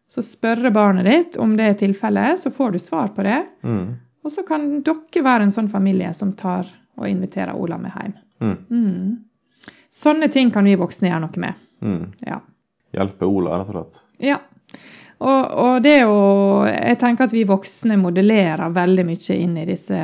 så 0.08 0.22
spørre 0.22 0.70
barnet 0.74 1.08
ditt 1.08 1.38
om 1.42 1.56
det 1.58 1.70
er 1.70 1.78
tilfellet, 1.80 2.40
så 2.40 2.52
får 2.54 2.76
du 2.76 2.82
svar 2.82 3.10
på 3.16 3.24
det. 3.26 3.40
Mm. 3.66 3.96
Og 4.26 4.32
så 4.32 4.44
kan 4.46 4.68
dere 4.86 5.24
være 5.24 5.48
en 5.48 5.54
sånn 5.54 5.70
familie 5.70 6.12
som 6.14 6.34
tar 6.38 6.68
og 6.96 7.08
inviterer 7.08 7.56
Ola 7.58 7.78
med 7.80 7.96
hjem. 7.96 8.14
Mm. 8.40 9.16
Sånne 9.96 10.28
ting 10.32 10.50
kan 10.52 10.66
vi 10.68 10.76
voksne 10.76 11.08
gjøre 11.08 11.22
noe 11.24 11.40
med. 11.40 11.64
Mm. 11.84 12.02
Ja. 12.26 12.40
Hjelpe 12.96 13.28
Ola, 13.28 13.58
rett 13.60 13.72
og 13.72 13.78
slett. 13.78 14.04
ja. 14.32 14.42
Og, 15.16 15.44
og 15.56 15.76
det 15.80 15.92
er 15.96 16.02
jo 16.04 16.16
Jeg 16.68 16.98
tenker 17.00 17.24
at 17.24 17.32
vi 17.32 17.46
voksne 17.48 17.96
modellerer 17.96 18.68
veldig 18.76 19.04
mye 19.08 19.36
inn 19.40 19.54
i 19.56 19.64
disse 19.64 19.96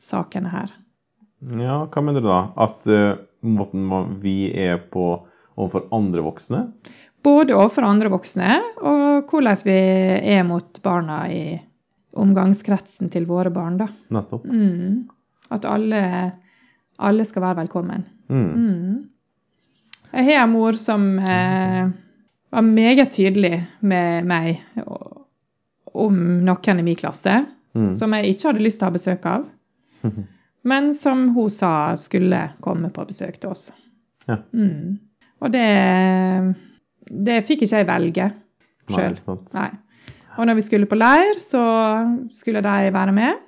sakene 0.00 0.48
her. 0.48 0.70
Ja, 1.60 1.82
hva 1.92 2.02
mener 2.02 2.24
du 2.24 2.28
da? 2.30 2.38
At 2.64 2.86
uh, 2.88 3.18
måten 3.44 3.90
vi 4.22 4.48
er 4.56 4.78
på 4.92 5.10
overfor 5.56 5.84
andre 5.92 6.24
voksne? 6.24 6.62
Både 7.26 7.52
overfor 7.56 7.84
andre 7.84 8.08
voksne, 8.12 8.48
og 8.80 9.28
hvordan 9.28 9.60
vi 9.66 9.76
er 10.36 10.44
mot 10.48 10.80
barna 10.84 11.18
i 11.28 11.42
omgangskretsen 12.16 13.10
til 13.12 13.26
våre 13.28 13.52
barn. 13.52 13.76
da. 13.82 13.90
Nettopp. 14.14 14.46
Mm. 14.48 15.04
At 15.52 15.68
alle, 15.68 16.02
alle 16.96 17.28
skal 17.28 17.44
være 17.44 17.60
velkommen. 17.64 18.06
Mm. 18.32 18.48
Mm. 18.56 18.96
Jeg 20.12 20.24
har 20.28 20.44
en 20.44 20.52
mor 20.52 20.76
som 20.80 21.18
eh, 21.18 21.88
var 22.54 22.62
meget 22.64 23.10
tydelig 23.12 23.58
med 23.80 24.24
meg 24.28 24.62
om 25.96 26.16
noen 26.46 26.80
i 26.80 26.86
min 26.86 26.96
klasse 27.00 27.44
Mm. 27.76 27.90
som 28.00 28.14
jeg 28.16 28.30
ikke 28.32 28.46
hadde 28.48 28.62
lyst 28.64 28.78
til 28.80 28.86
å 28.86 28.88
ha 28.88 28.92
besøk 28.94 29.26
av, 29.28 29.42
men 30.70 30.86
som 30.96 31.26
hun 31.34 31.50
sa 31.52 31.72
skulle 32.00 32.38
komme 32.64 32.88
på 32.88 33.02
besøk 33.04 33.36
til 33.42 33.50
oss. 33.52 33.66
Ja. 34.24 34.38
Mm. 34.56 34.94
Og 35.44 35.52
det, 35.52 35.66
det 37.26 37.36
fikk 37.44 37.66
ikke 37.66 37.82
jeg 37.82 37.88
velge 37.90 38.30
sjøl. 38.88 39.18
Nei, 39.52 39.68
Og 40.38 40.48
når 40.48 40.56
vi 40.56 40.64
skulle 40.70 40.88
på 40.88 40.96
leir, 40.96 41.36
så 41.44 41.66
skulle 42.32 42.64
de 42.64 42.88
være 42.96 43.12
med. 43.12 43.44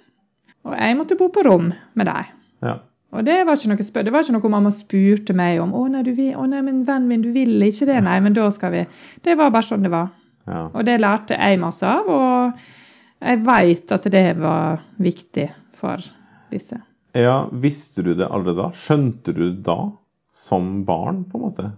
Og 0.69 0.77
jeg 0.77 0.99
måtte 1.01 1.17
bo 1.17 1.31
på 1.33 1.47
rom 1.49 1.71
med 1.97 2.11
dem. 2.13 2.29
Ja. 2.69 2.77
Og 3.17 3.25
det 3.25 3.39
var 3.49 3.57
ikke 3.57 3.71
noe, 3.73 3.85
spør 3.87 4.05
det 4.05 4.13
var 4.13 4.25
ikke 4.25 4.35
noe 4.37 4.51
mamma 4.53 4.73
spurte 4.75 5.37
meg 5.37 5.63
om. 5.63 5.73
'Å 5.73 5.87
nei, 5.93 6.03
du 6.05 6.13
vil, 6.17 6.35
å 6.37 6.45
nei, 6.49 6.61
men 6.65 6.83
vennen 6.85 7.09
min, 7.09 7.23
du 7.25 7.31
vil 7.33 7.57
ikke 7.65 7.89
det.' 7.89 8.03
Nei, 8.05 8.19
men 8.21 8.37
da 8.37 8.51
skal 8.53 8.75
vi. 8.75 8.85
Det 9.25 9.37
var 9.39 9.55
bare 9.55 9.65
sånn 9.65 9.87
det 9.87 9.93
var. 9.95 10.11
ja. 10.47 10.67
Og 10.69 10.85
det 10.85 11.01
lærte 11.01 11.39
jeg 11.39 11.61
masse 11.61 11.89
av, 11.89 12.09
og 12.09 13.25
jeg 13.25 13.41
veit 13.45 13.93
at 13.93 14.11
det 14.13 14.27
var 14.39 14.85
viktig 15.01 15.49
for 15.77 16.05
disse. 16.53 16.79
Ja, 17.17 17.49
visste 17.53 18.05
du 18.05 18.15
det 18.15 18.29
allerede 18.29 18.63
da? 18.63 18.71
Skjønte 18.77 19.33
du 19.33 19.43
det 19.49 19.65
da, 19.67 19.79
som 20.33 20.85
barn, 20.85 21.25
på 21.25 21.39
en 21.39 21.47
måte? 21.49 21.71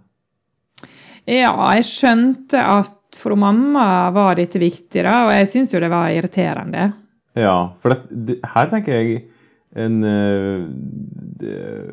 Ja, 1.30 1.54
jeg 1.76 1.86
skjønte 1.86 2.58
at 2.58 2.96
for 3.16 3.36
mamma 3.38 4.10
var 4.14 4.38
dette 4.38 4.60
viktig, 4.62 5.04
da, 5.06 5.26
og 5.28 5.34
jeg 5.34 5.48
syns 5.50 5.74
jo 5.74 5.82
det 5.82 5.90
var 5.92 6.10
irriterende. 6.14 6.90
Ja, 7.38 7.76
for 7.80 7.94
det, 7.94 8.18
det, 8.26 8.38
her 8.54 8.70
tenker 8.70 8.98
jeg 8.98 9.29
en 9.76 10.04
eh, 10.04 10.64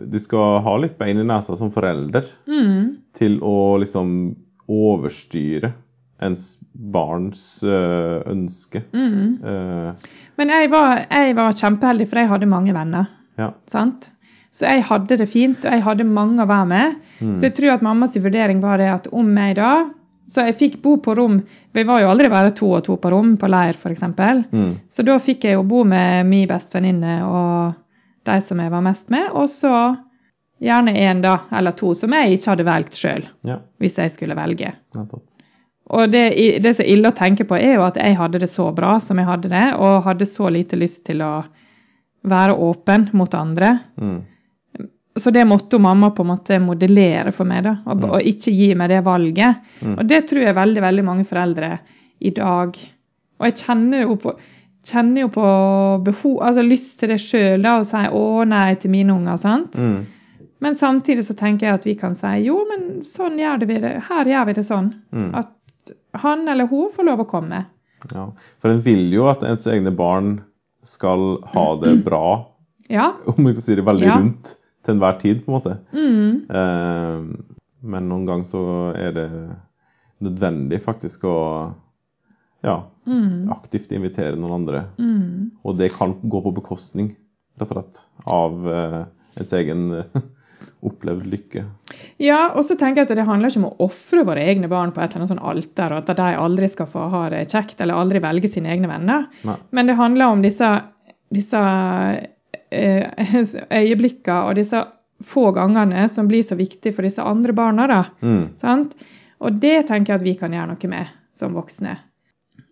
Du 0.09 0.17
skal 0.19 0.61
ha 0.65 0.77
litt 0.81 0.97
bein 0.99 1.19
i 1.21 1.23
nesa 1.27 1.55
som 1.55 1.69
forelder 1.71 2.25
Mm. 2.47 2.97
til 3.13 3.39
å 3.39 3.77
liksom 3.79 4.35
overstyre 4.67 5.73
ens 6.21 6.57
barns 6.73 7.61
eh, 7.63 8.23
ønske. 8.31 8.81
Mm. 8.93 9.37
Eh, 9.45 10.11
Men 10.37 10.49
jeg 10.49 10.69
var, 10.73 11.05
jeg 11.11 11.35
var 11.37 11.53
kjempeheldig, 11.53 12.07
for 12.09 12.19
jeg 12.23 12.29
hadde 12.33 12.49
mange 12.49 12.73
venner. 12.73 13.07
ja. 13.37 13.51
sant? 13.67 14.09
Så 14.57 14.65
jeg 14.65 14.81
hadde 14.89 15.17
det 15.19 15.27
fint, 15.29 15.59
og 15.65 15.71
jeg 15.75 15.83
hadde 15.85 16.03
mange 16.09 16.41
å 16.41 16.47
være 16.49 16.65
med. 16.65 16.95
Mm. 17.21 17.35
Så 17.37 17.43
jeg 17.45 17.53
tror 17.59 17.75
at 17.75 17.83
mammas 17.85 18.15
vurdering 18.17 18.59
var 18.63 18.77
det 18.81 18.87
at 18.89 19.07
om 19.13 19.27
jeg 19.37 19.55
da 19.59 19.73
Så 20.27 20.43
jeg 20.43 20.57
fikk 20.59 20.73
bo 20.83 20.97
på 20.99 21.13
rom 21.15 21.37
Vi 21.73 21.83
var 21.87 22.01
jo 22.03 22.09
aldri 22.11 22.27
bare 22.31 22.51
to 22.51 22.71
og 22.75 22.83
to 22.83 22.97
på 22.99 23.11
rom 23.13 23.35
på 23.39 23.47
leir, 23.47 23.77
f.eks. 23.77 24.03
Mm. 24.51 24.73
Så 24.91 25.05
da 25.07 25.15
fikk 25.23 25.45
jeg 25.47 25.55
jo 25.55 25.63
bo 25.63 25.83
med 25.87 26.25
min 26.27 26.47
bestevenninne 26.49 27.21
og 27.27 27.77
de 28.27 28.41
som 28.43 28.59
jeg 28.59 28.71
var 28.73 28.83
mest 28.83 29.09
med, 29.13 29.29
og 29.31 29.47
så 29.47 29.71
gjerne 30.59 30.91
én, 30.99 31.21
da, 31.23 31.37
eller 31.55 31.71
to, 31.77 31.93
som 31.95 32.11
jeg 32.11 32.33
ikke 32.35 32.49
hadde 32.51 32.65
valgt 32.67 32.97
sjøl, 32.97 33.23
Ja, 33.47 33.59
hvis 33.79 33.95
jeg 34.01 34.11
skulle 34.11 34.35
velge. 34.35 34.73
nettopp. 34.97 35.23
Og 35.95 36.09
det, 36.11 36.23
det 36.59 36.73
som 36.75 36.83
er 36.83 36.89
ille 36.91 37.07
å 37.13 37.15
tenke 37.15 37.45
på, 37.47 37.55
er 37.55 37.77
jo 37.77 37.85
at 37.85 37.95
jeg 37.95 38.17
hadde 38.19 38.41
det 38.43 38.49
så 38.51 38.65
bra 38.75 38.97
som 38.99 39.21
jeg 39.21 39.29
hadde 39.29 39.51
det, 39.53 39.67
og 39.79 40.03
hadde 40.03 40.27
så 40.27 40.49
lite 40.51 40.75
lyst 40.75 41.05
til 41.07 41.21
å 41.23 41.45
være 42.27 42.57
åpen 42.59 43.07
mot 43.15 43.31
andre. 43.37 43.77
Mm. 43.95 44.17
Så 45.17 45.31
det 45.33 45.45
måtte 45.47 45.79
mamma 45.81 46.09
på 46.11 46.21
en 46.25 46.29
måte 46.33 46.59
modellere 46.61 47.31
for 47.35 47.45
meg, 47.49 47.63
da, 47.65 47.75
og, 47.85 48.03
og 48.03 48.21
ikke 48.21 48.51
gi 48.53 48.67
meg 48.77 48.89
det 48.89 49.03
valget. 49.05 49.55
Og 49.95 50.03
det 50.07 50.27
tror 50.29 50.43
jeg 50.45 50.55
veldig, 50.57 50.81
veldig 50.83 51.05
mange 51.07 51.25
foreldre 51.25 51.71
i 52.19 52.31
dag 52.33 52.77
Og 53.39 53.45
jeg 53.45 53.53
kjenner 53.59 54.01
jo 54.01 54.15
på, 54.17 54.31
kjenner 54.87 55.21
jo 55.21 55.27
på 55.29 55.47
behov, 56.07 56.39
altså 56.41 56.63
lyst 56.65 56.95
til 56.99 57.09
det 57.13 57.19
sjøl, 57.21 57.65
og 57.69 57.85
si 57.85 57.97
'å 58.09 58.45
nei' 58.49 58.79
til 58.81 58.89
mine 58.91 59.13
unger. 59.13 59.37
sant? 59.37 59.75
Mm. 59.77 60.05
Men 60.59 60.73
samtidig 60.75 61.23
så 61.25 61.35
tenker 61.37 61.67
jeg 61.67 61.73
at 61.73 61.85
vi 61.85 61.93
kan 61.95 62.15
si 62.15 62.27
'jo, 62.47 62.57
men 62.69 63.03
sånn 63.05 63.37
gjør 63.37 63.59
det 63.59 63.67
vi 63.67 63.79
det. 63.79 64.01
Her 64.09 64.25
gjør 64.25 64.45
vi 64.47 64.53
det 64.53 64.65
sånn'. 64.65 64.93
Mm. 65.13 65.35
At 65.35 65.91
han 66.15 66.47
eller 66.47 66.65
hun 66.67 66.89
får 66.91 67.03
lov 67.05 67.19
å 67.19 67.29
komme. 67.29 67.65
Ja. 68.11 68.31
For 68.59 68.69
en 68.71 68.81
vil 68.81 69.11
jo 69.13 69.27
at 69.29 69.43
ens 69.43 69.67
egne 69.67 69.91
barn 69.95 70.41
skal 70.83 71.37
ha 71.53 71.75
det 71.81 72.03
bra, 72.09 72.45
Ja. 72.89 73.13
om 73.27 73.45
vi 73.45 73.53
kan 73.53 73.61
si 73.61 73.75
det 73.75 73.85
veldig 73.85 74.07
Ja. 74.07 74.15
rundt, 74.17 74.55
til 74.87 74.95
enhver 74.95 75.17
tid, 75.19 75.43
på 75.43 75.51
en 75.51 75.57
måte. 75.57 75.73
Mm. 75.91 76.47
Eh, 76.47 77.57
men 77.87 78.07
noen 78.09 78.23
ganger 78.29 78.47
så 78.47 78.61
er 78.97 79.11
det 79.15 79.27
nødvendig 80.23 80.79
faktisk 80.81 81.27
å 81.29 81.35
ja, 82.65 82.79
Mm. 83.07 83.47
aktivt 83.53 83.91
invitere 83.95 84.35
noen 84.35 84.55
andre. 84.57 84.79
Mm. 84.99 85.51
Og 85.63 85.77
det 85.79 85.93
kan 85.93 86.15
gå 86.27 86.41
på 86.43 86.51
bekostning, 86.57 87.13
rett 87.59 87.69
og 87.71 87.77
slett, 87.77 88.01
av 88.27 88.65
eh, 88.67 88.97
ens 89.39 89.53
egen 89.55 89.85
opplevd 90.87 91.29
lykke. 91.31 91.63
Ja, 92.19 92.39
og 92.57 92.65
så 92.67 92.75
tenker 92.75 93.03
jeg 93.03 93.07
at 93.07 93.15
det 93.21 93.27
handler 93.29 93.53
ikke 93.53 93.61
om 93.61 93.69
å 93.69 93.87
ofre 93.87 94.25
våre 94.27 94.43
egne 94.43 94.67
barn 94.71 94.91
på 94.91 94.99
et 94.99 95.13
eller 95.13 95.23
annet 95.23 95.31
sånn 95.35 95.45
alter, 95.53 95.93
og 95.95 96.01
at 96.03 96.17
de 96.19 96.27
aldri 96.41 96.67
skal 96.73 96.89
få 96.91 97.05
ha 97.13 97.23
det 97.31 97.45
kjekt 97.53 97.79
eller 97.85 97.95
aldri 98.01 98.19
velge 98.25 98.51
sine 98.51 98.73
egne 98.73 98.89
venner. 98.91 99.29
Nei. 99.47 99.55
Men 99.71 99.87
det 99.87 99.95
handler 100.01 100.33
om 100.33 100.43
disse, 100.43 100.73
disse 101.33 101.61
øyeblikkene 103.79 104.39
og 104.47 104.57
disse 104.59 104.83
få 105.25 105.51
gangene 105.55 106.05
som 106.11 106.27
blir 106.29 106.43
så 106.45 106.57
viktige 106.59 106.93
for 106.93 107.07
disse 107.07 107.23
andre 107.23 107.55
barna. 107.57 107.87
da. 107.89 108.01
Mm. 108.21 108.43
Sant? 108.61 108.93
Og 109.41 109.57
det 109.61 109.87
tenker 109.87 110.13
jeg 110.13 110.21
at 110.21 110.27
vi 110.27 110.35
kan 110.37 110.53
gjøre 110.53 110.73
noe 110.73 110.91
med 110.91 111.15
som 111.37 111.57
voksne. 111.57 111.95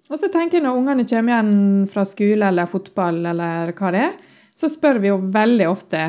Og 0.09 0.21
så 0.21 0.29
tenker 0.29 0.59
jeg 0.59 0.65
når 0.65 0.77
ungene 0.77 1.07
kommer 1.09 1.33
igjen 1.33 1.87
fra 1.89 2.05
skole 2.05 2.51
eller 2.51 2.69
fotball 2.69 3.23
eller 3.31 3.73
hva 3.77 3.91
det 3.93 4.03
er, 4.05 4.13
så 4.55 4.69
spør 4.71 5.01
vi 5.01 5.09
jo 5.09 5.17
veldig 5.33 5.67
ofte 5.67 6.05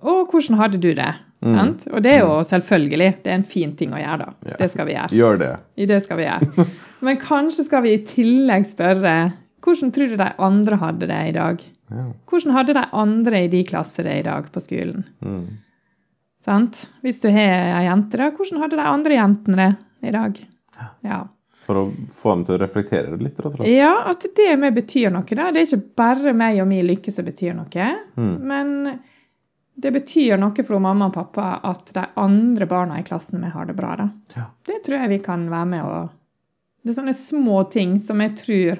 å, 0.00 0.22
hvordan 0.28 0.58
hadde 0.60 0.80
du 0.80 0.92
det? 0.96 1.10
Mm. 1.40 1.54
Sant? 1.56 1.86
Og 1.88 2.04
det 2.04 2.12
er 2.14 2.22
jo 2.24 2.40
selvfølgelig. 2.44 3.10
Det 3.24 3.32
er 3.32 3.38
en 3.38 3.46
fin 3.48 3.72
ting 3.76 3.94
å 3.96 4.00
gjøre, 4.00 4.26
da. 4.26 4.50
Ja. 4.52 4.58
Det 4.60 4.68
skal 4.72 4.88
vi 4.88 4.96
gjøre. 4.96 5.16
Gjør 5.16 5.40
det. 5.40 5.52
I 5.80 5.88
det 5.88 6.00
skal 6.04 6.20
vi 6.20 6.26
gjøre. 6.26 6.66
Men 7.06 7.20
kanskje 7.20 7.64
skal 7.68 7.84
vi 7.86 7.94
i 7.96 8.02
tillegg 8.08 8.68
spørre 8.68 9.14
hvordan 9.64 9.92
tror 9.94 10.12
du 10.12 10.16
de 10.20 10.28
andre 10.38 10.76
hadde 10.80 11.08
det 11.10 11.18
i 11.28 11.34
dag? 11.36 11.64
Ja. 11.90 12.04
Hvordan 12.30 12.54
hadde 12.56 12.76
de 12.78 12.84
andre 13.02 13.42
i 13.44 13.50
de 13.52 13.64
klasser 13.66 14.06
det 14.06 14.20
i 14.20 14.24
dag 14.26 14.48
på 14.52 14.62
skolen? 14.62 15.04
Mm. 15.24 15.58
Sant? 16.44 16.86
Hvis 17.04 17.20
du 17.20 17.28
har 17.28 17.74
ei 17.80 17.84
jente, 17.84 18.16
da, 18.16 18.30
hvordan 18.32 18.62
hadde 18.62 18.80
de 18.80 18.88
andre 18.88 19.18
jentene 19.18 19.68
det 20.00 20.08
i 20.08 20.14
dag? 20.16 20.40
Ja. 21.04 21.20
For 21.66 21.76
å 21.76 21.84
få 22.16 22.32
dem 22.34 22.44
til 22.48 22.56
å 22.56 22.60
reflektere 22.62 23.12
det 23.12 23.24
litt, 23.26 23.36
rett 23.38 23.52
og 23.52 23.58
slett. 23.58 23.68
ja, 23.68 23.92
at 24.10 24.24
det 24.36 24.50
med 24.58 24.74
betyr 24.74 25.12
noe, 25.12 25.26
da. 25.28 25.50
Det 25.52 25.60
er 25.60 25.68
ikke 25.68 25.96
bare 26.00 26.32
meg 26.34 26.62
og 26.62 26.70
min 26.70 26.86
lykke 26.88 27.12
som 27.12 27.28
betyr 27.28 27.52
noe. 27.58 27.90
Mm. 28.16 28.36
Men 28.48 28.72
det 29.80 29.92
betyr 29.94 30.40
noe 30.40 30.64
for 30.64 30.80
mamma 30.82 31.10
og 31.10 31.18
pappa 31.18 31.50
at 31.68 31.92
de 31.96 32.06
andre 32.20 32.66
barna 32.68 32.98
i 33.00 33.04
klassen 33.06 33.40
min 33.40 33.52
har 33.52 33.68
det 33.68 33.76
bra. 33.76 33.92
da. 34.00 34.08
Ja. 34.34 34.46
Det 34.66 34.80
tror 34.86 35.02
jeg 35.02 35.12
vi 35.12 35.20
kan 35.24 35.46
være 35.52 35.70
med 35.74 35.84
og 35.84 36.16
Det 36.80 36.94
er 36.94 36.96
sånne 36.96 37.12
små 37.12 37.62
ting 37.68 37.98
som 38.00 38.22
jeg 38.24 38.36
tror 38.38 38.78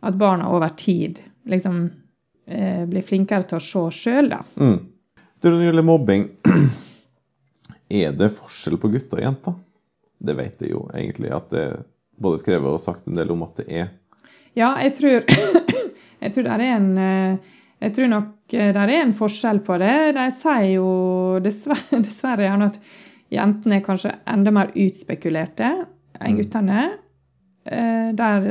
at 0.00 0.14
barna 0.20 0.48
over 0.54 0.68
tid 0.78 1.20
liksom 1.48 1.80
eh, 2.46 2.84
blir 2.86 3.02
flinkere 3.02 3.46
til 3.48 3.58
å 3.58 3.64
se 3.64 3.82
sjøl, 3.98 4.28
da. 4.30 4.42
Mm. 4.60 4.78
Du, 5.40 5.48
Når 5.50 5.58
det 5.60 5.66
gjelder 5.68 5.86
mobbing, 5.86 6.26
er 7.88 8.12
det 8.18 8.28
forskjell 8.34 8.78
på 8.82 8.90
gutter 8.92 9.20
og 9.20 9.24
jenter? 9.24 9.54
Det 10.18 10.34
vet 10.38 10.62
jeg 10.64 10.72
jo 10.74 10.84
egentlig 10.92 11.30
at 11.34 11.50
det 11.54 11.62
er 11.70 11.76
både 12.18 12.40
skrevet 12.42 12.74
og 12.74 12.82
sagt 12.82 13.06
en 13.06 13.18
del 13.18 13.30
om 13.30 13.44
at 13.46 13.60
det 13.60 13.68
er. 13.70 13.90
Ja, 14.58 14.72
jeg 14.82 14.96
tror, 14.98 15.28
jeg 16.24 16.34
tror 16.34 16.48
det 16.48 16.54
er 16.56 16.64
en 16.74 16.88
eh, 16.98 17.54
jeg 17.78 17.94
tror 17.94 18.08
nok 18.10 18.54
eh, 18.58 18.72
det 18.74 18.82
er 18.82 18.94
en 18.98 19.14
forskjell 19.14 19.60
på 19.66 19.76
det. 19.78 19.92
De 20.16 20.24
sier 20.34 20.72
jo 20.74 20.88
dessverre, 21.44 22.00
dessverre 22.06 22.48
gjerne 22.48 22.72
at 22.72 22.80
jentene 23.30 23.78
er 23.78 23.84
kanskje 23.86 24.16
enda 24.26 24.54
mer 24.54 24.74
utspekulerte 24.74 25.70
enn 26.18 26.32
Mm. 26.34 26.38
guttene. 26.40 26.80
Eh, 27.70 28.08
Der 28.18 28.46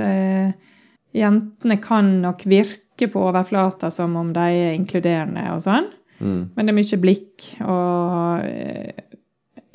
jentene 1.17 1.79
kan 1.83 2.17
nok 2.23 2.45
virke 2.49 3.09
på 3.11 3.27
overflata 3.29 3.91
som 3.93 4.15
om 4.19 4.33
de 4.33 4.45
er 4.45 4.75
inkluderende 4.77 5.45
og 5.53 5.63
sånn. 5.65 5.89
Mm. 6.17 6.41
Men 6.55 6.65
det 6.65 6.73
er 6.73 6.77
mye 6.79 6.99
blikk 7.01 7.47
og 7.61 8.45
eh, 8.47 9.03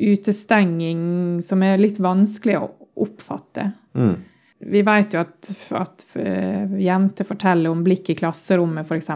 utestenging 0.02 1.40
som 1.44 1.62
er 1.62 1.80
litt 1.82 2.00
vanskelig 2.02 2.58
å 2.58 2.70
oppfatte. 3.02 3.70
Mm. 3.94 4.16
Vi 4.72 4.82
vet 4.86 5.14
jo 5.14 5.22
at, 5.22 5.50
at 5.74 6.04
eh, 6.18 6.74
jenter 6.82 7.26
forteller 7.26 7.70
om 7.70 7.82
blikk 7.86 8.12
i 8.12 8.18
klasserommet, 8.18 8.86
f.eks. 8.86 9.10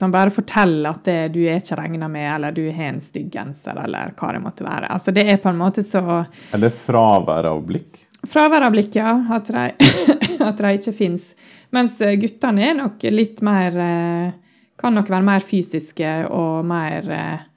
Som 0.00 0.10
bare 0.10 0.32
forteller 0.34 0.90
at 0.90 1.04
det, 1.06 1.18
du 1.36 1.42
er 1.44 1.60
ikke 1.60 1.76
regna 1.78 2.08
med, 2.10 2.26
eller 2.34 2.54
du 2.56 2.64
har 2.64 2.88
en 2.90 3.02
stygg 3.04 3.28
genser, 3.34 3.76
eller 3.84 4.14
hva 4.18 4.32
det 4.34 4.40
måtte 4.42 4.66
være. 4.66 4.88
Altså 4.90 5.12
Det 5.14 5.26
er 5.28 5.38
på 5.42 5.52
en 5.52 5.60
måte 5.60 5.84
så 5.86 6.02
Eller 6.52 6.72
fravær 6.74 7.46
av 7.52 7.60
blikk. 7.68 8.00
Fravær 8.26 8.66
av 8.66 8.74
blikk, 8.74 8.96
ja. 8.96 9.14
At 9.36 9.52
de, 9.52 9.68
at 10.50 10.60
de 10.60 10.74
ikke 10.78 10.94
fins. 10.96 11.32
Mens 11.72 11.98
eh, 12.04 12.18
guttene 12.20 12.66
er 12.68 12.76
nok 12.78 13.04
litt 13.12 13.42
mer 13.44 13.78
eh, 13.80 14.38
Kan 14.82 14.96
nok 14.98 15.10
være 15.12 15.26
mer 15.26 15.44
fysiske 15.46 16.10
og 16.34 16.66
mer 16.68 17.08
eh, 17.14 17.48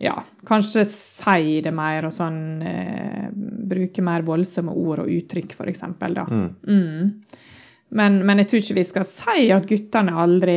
Ja, 0.00 0.16
kanskje 0.48 0.86
si 0.90 1.60
det 1.64 1.72
mer 1.76 2.08
og 2.08 2.14
sånn 2.16 2.40
Bruke 3.70 4.04
mer 4.04 4.24
voldsomme 4.26 4.72
ord 4.72 5.04
og 5.04 5.10
uttrykk, 5.12 5.52
f.eks. 5.54 5.84
da. 6.00 6.24
Mm. 6.26 6.46
Mm. 6.66 7.10
Men, 8.00 8.16
men 8.26 8.40
jeg 8.40 8.48
tror 8.48 8.62
ikke 8.62 8.78
vi 8.78 8.86
skal 8.88 9.06
si 9.06 9.44
at 9.54 9.68
guttene 9.68 10.14
aldri 10.22 10.56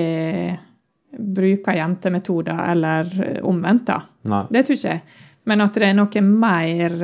bruker 1.14 1.78
jentemetoder, 1.78 2.58
eller 2.72 3.12
omvendt, 3.46 3.86
da. 3.92 4.00
Nei. 4.32 4.42
Det 4.50 4.64
tror 4.66 4.80
ikke 4.80 4.96
jeg. 4.96 5.20
Men 5.52 5.62
at 5.62 5.78
det 5.78 5.90
er 5.92 5.98
noe 6.00 6.24
mer 6.26 6.96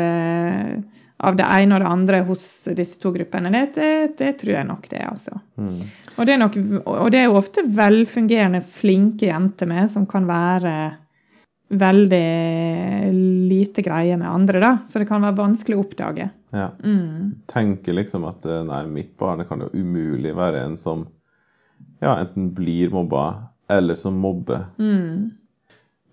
av 1.20 1.36
det 1.36 1.48
ene 1.52 1.76
og 1.76 1.84
det 1.84 1.90
andre 1.90 2.22
hos 2.28 2.44
disse 2.78 3.00
to 3.02 3.12
gruppene, 3.16 3.52
det, 3.52 3.66
det, 3.76 3.92
det 4.20 4.32
tror 4.40 4.54
jeg 4.56 4.68
nok 4.70 4.88
det 4.92 5.02
altså. 5.04 5.40
Mm. 5.60 5.82
Og 6.16 6.26
det, 6.28 6.34
er 6.34 6.40
nok, 6.40 6.58
og 6.88 7.12
det 7.12 7.22
er 7.22 7.28
jo 7.28 7.38
ofte 7.40 7.64
velfungerende, 7.76 8.62
flinke 8.64 9.28
jenter 9.28 9.70
med, 9.70 9.90
som 9.92 10.08
kan 10.10 10.28
være 10.30 10.74
veldig 11.70 13.12
lite 13.50 13.84
greie 13.86 14.16
med 14.18 14.30
andre, 14.30 14.62
da. 14.64 14.72
Så 14.90 15.02
det 15.02 15.10
kan 15.10 15.22
være 15.22 15.38
vanskelig 15.38 15.78
å 15.78 15.84
oppdage. 15.84 16.30
Ja. 16.56 16.72
Mm. 16.82 17.44
Tenker 17.52 17.98
liksom 18.00 18.26
at 18.30 18.48
eh, 18.48 18.64
nei, 18.66 18.82
mitt 18.90 19.12
barn 19.22 19.44
kan 19.46 19.62
jo 19.62 19.70
umulig 19.76 20.34
være 20.38 20.64
en 20.66 20.80
som 20.82 21.06
ja, 22.02 22.16
enten 22.16 22.50
blir 22.56 22.90
mobba, 22.94 23.28
eller 23.70 24.00
som 24.00 24.18
mobber. 24.24 24.66
Mm. 24.80 25.30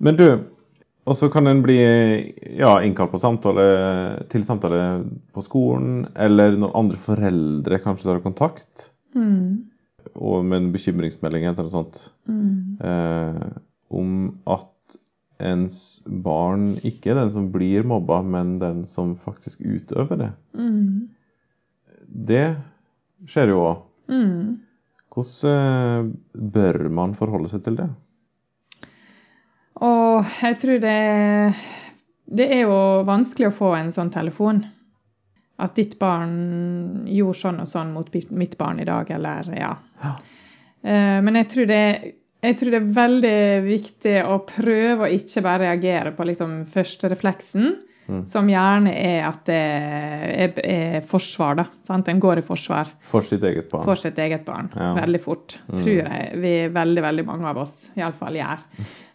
Men 0.02 0.18
du, 0.18 0.26
og 1.06 1.14
så 1.16 1.28
kan 1.32 1.46
en 1.46 1.62
bli 1.62 1.76
ja, 2.58 2.72
innkalt 2.82 3.12
på 3.12 3.20
samtale, 3.22 3.66
til 4.32 4.44
samtale 4.46 4.80
på 5.34 5.44
skolen, 5.44 6.06
eller 6.18 6.56
når 6.58 6.75
andre 6.78 6.98
foreldre 7.00 7.78
kanskje 7.84 8.10
tar 8.12 8.22
kontakt, 8.25 8.90
Mm. 9.16 9.64
og 10.20 10.44
med 10.44 10.56
en 10.58 10.72
bekymringsmelding 10.75 11.44
eller 11.46 11.62
noe 11.62 11.72
sånt, 11.72 12.10
Mm. 12.28 12.76
eh, 12.84 13.46
om 13.90 14.38
at 14.46 14.96
ens 15.40 16.02
barn 16.06 16.75
ikke 16.84 17.10
er 17.12 17.14
den 17.22 17.30
som 17.30 17.50
blir 17.52 17.82
mobba, 17.84 18.22
men 18.22 18.58
den 18.58 18.84
som 18.84 19.14
faktisk 19.16 19.60
utøver 19.64 20.18
det. 20.18 20.30
Mm. 20.54 21.08
Det 22.26 22.56
skjer 23.26 23.48
jo 23.48 23.58
òg. 23.64 23.82
Mm. 24.08 24.58
Hvordan 25.12 25.52
eh, 25.56 26.12
bør 26.52 26.90
man 26.92 27.14
forholde 27.14 27.48
seg 27.48 27.62
til 27.64 27.76
det? 27.76 27.88
Og 29.85 30.25
jeg 30.40 30.56
tror 30.62 30.78
det 30.80 31.54
Det 32.26 32.47
er 32.52 32.62
jo 32.64 32.76
vanskelig 33.06 33.50
å 33.50 33.54
få 33.54 33.68
en 33.76 33.92
sånn 33.95 34.11
telefon. 34.11 34.64
At 35.62 35.76
ditt 35.78 35.95
barn 36.00 37.04
gjorde 37.09 37.38
sånn 37.38 37.61
og 37.62 37.68
sånn 37.71 37.92
mot 37.95 38.09
mitt- 38.12 38.33
mitt 38.33 38.56
barn 38.59 38.80
i 38.80 38.85
dag, 38.88 39.11
eller 39.11 39.47
ja. 39.56 39.76
Ja. 40.02 40.16
Eh, 40.83 41.21
Men 41.23 41.35
jeg 41.35 41.49
tror, 41.49 41.66
det, 41.66 42.14
jeg 42.42 42.56
tror 42.59 42.71
det 42.71 42.80
er 42.83 42.90
veldig 42.99 43.38
viktig 43.64 44.16
å 44.26 44.40
prøve 44.45 45.06
å 45.06 45.12
ikke 45.14 45.42
bare 45.42 45.62
reagere 45.71 46.12
på 46.12 46.26
liksom 46.26 46.64
første 46.66 47.09
refleksen, 47.09 47.76
som 48.26 48.48
gjerne 48.50 48.92
er 48.94 49.25
at 49.26 49.40
det 49.48 49.56
er, 49.56 50.52
er 50.62 51.00
forsvar, 51.06 51.56
da. 51.58 51.64
Sant? 51.88 52.08
En 52.08 52.20
går 52.22 52.38
i 52.40 52.44
forsvar 52.46 52.92
For 53.04 53.25
sitt 53.26 53.42
eget 53.44 53.70
barn. 53.70 53.84
for 53.84 53.98
sitt 54.00 54.18
eget 54.18 54.44
barn 54.46 54.68
Ja. 54.76 54.92
veldig 55.00 55.20
fort. 55.25 55.56
Tror 55.72 56.02
jeg 56.04 56.38
vi 56.42 56.54
veldig, 56.72 57.02
veldig 57.02 57.25
mange 57.26 57.48
av 57.50 57.58
oss 57.64 57.88
iallfall 57.96 58.38
gjør. 58.38 58.62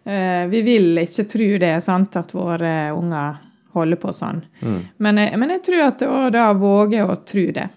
Uh, 0.07 0.43
vi 0.51 0.62
vil 0.65 0.98
ikke 1.03 1.27
tro 1.29 1.48
det, 1.62 1.75
sant, 1.86 2.15
at 2.17 2.33
våre 2.33 2.74
unger 2.95 3.39
holder 3.74 4.00
på 4.01 4.12
sånn. 4.13 4.41
Mm. 4.62 4.79
Men, 4.98 5.15
men 5.39 5.50
jeg 5.55 5.63
tror 5.69 5.86
at 5.88 6.01
å 6.03 6.29
da 6.33 6.50
våge 6.57 7.05
å 7.05 7.15
tro 7.24 7.45
det. 7.55 7.69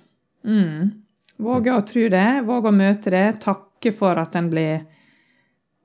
Mm. 0.45 0.91
Våge 1.45 1.75
å 1.75 1.85
tro 1.87 2.09
det, 2.11 2.27
våge 2.47 2.71
å 2.71 2.75
møte 2.75 3.11
det, 3.15 3.27
takke 3.45 3.93
for 3.95 4.19
at 4.19 4.35
en 4.39 4.51
blir 4.51 4.83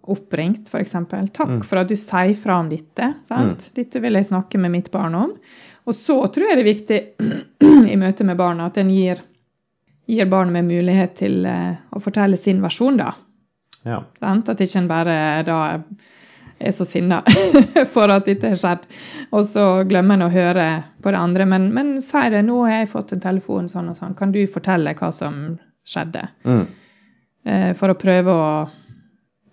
oppringt, 0.07 0.69
f.eks. 0.71 0.91
Takk 1.33 1.49
Mm. 1.49 1.63
for 1.63 1.77
at 1.81 1.87
du 1.89 1.95
sier 1.99 2.35
fra 2.39 2.59
om 2.59 2.69
dette. 2.69 3.13
Sant? 3.27 3.69
Dette 3.75 3.99
vil 4.01 4.13
jeg 4.17 4.25
snakke 4.29 4.57
med 4.59 4.71
mitt 4.71 4.91
barn 4.91 5.15
om. 5.15 5.33
Og 5.85 5.95
så 5.95 6.19
tror 6.33 6.49
jeg 6.49 6.57
det 6.59 6.63
er 6.63 6.73
viktig 6.73 6.99
i 7.93 7.97
møte 7.97 8.23
med 8.27 8.37
barna 8.37 8.65
at 8.69 8.77
en 8.77 8.89
gir, 8.93 9.19
gir 10.09 10.25
barnet 10.29 10.53
med 10.53 10.65
mulighet 10.69 11.15
til 11.19 11.45
eh, 11.45 11.75
å 11.93 11.99
fortelle 12.01 12.37
sin 12.37 12.61
versjon, 12.61 12.97
da. 13.01 13.11
Ja. 13.85 14.01
Sant? 14.19 14.49
At 14.49 14.59
ikke 14.61 14.81
en 14.83 14.89
bare 14.89 15.17
da 15.47 15.59
er 16.59 16.73
så 16.75 16.83
sinna 16.85 17.21
for 17.93 18.11
at 18.11 18.25
dette 18.27 18.49
har 18.51 18.59
skjedd, 18.59 18.87
og 19.31 19.45
så 19.47 19.67
glemmer 19.87 20.17
en 20.17 20.25
å 20.27 20.33
høre 20.33 20.65
på 21.01 21.13
det 21.13 21.21
andre. 21.21 21.45
Men, 21.47 21.69
men 21.73 21.93
si 22.03 22.25
det, 22.33 22.41
nå 22.47 22.57
har 22.65 22.81
jeg 22.81 22.89
fått 22.91 23.13
en 23.15 23.21
telefon 23.23 23.69
sånn 23.71 23.89
og 23.93 23.97
sånn, 24.01 24.17
kan 24.19 24.33
du 24.35 24.41
fortelle 24.51 24.91
hva 24.99 25.11
som 25.15 25.57
skjedde? 25.87 26.25
Mm. 26.43 26.65
Eh, 27.47 27.71
for 27.79 27.93
å 27.93 27.97
prøve 27.97 28.35
å, 28.35 28.49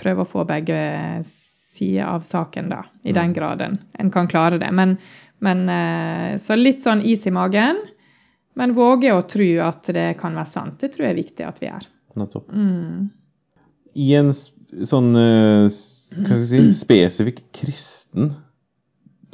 prøve 0.01 0.25
å 0.25 0.29
få 0.29 0.45
begge 0.49 0.79
sider 1.77 2.07
av 2.09 2.21
saken, 2.25 2.71
da, 2.73 2.83
i 3.05 3.13
den 3.13 3.35
graden 3.37 3.77
en 4.01 4.11
kan 4.15 4.29
klare 4.31 4.57
det. 4.63 4.71
Men, 4.73 4.97
men 5.45 5.67
eh, 5.69 6.37
så 6.41 6.57
litt 6.57 6.81
sånn 6.85 7.03
is 7.05 7.27
i 7.29 7.33
magen, 7.35 7.77
men 8.57 8.73
våge 8.77 9.13
å 9.13 9.21
tro 9.29 9.49
at 9.67 9.91
det 9.93 10.15
kan 10.21 10.35
være 10.39 10.49
sant. 10.49 10.79
Det 10.81 10.95
tror 10.95 11.05
jeg 11.09 11.13
er 11.13 11.21
viktig 11.21 11.45
at 11.45 11.61
vi 11.61 11.69
gjør. 11.69 11.85
Nettopp. 12.17 12.49
Mm. 12.57 13.11
I 13.97 14.07
en 14.17 14.31
sånn 14.33 15.11
eh, 15.21 15.67
hva 15.67 15.71
skal 15.71 16.41
jeg 16.41 16.49
si, 16.49 16.63
spesifikk 16.85 17.43
kristen 17.61 18.33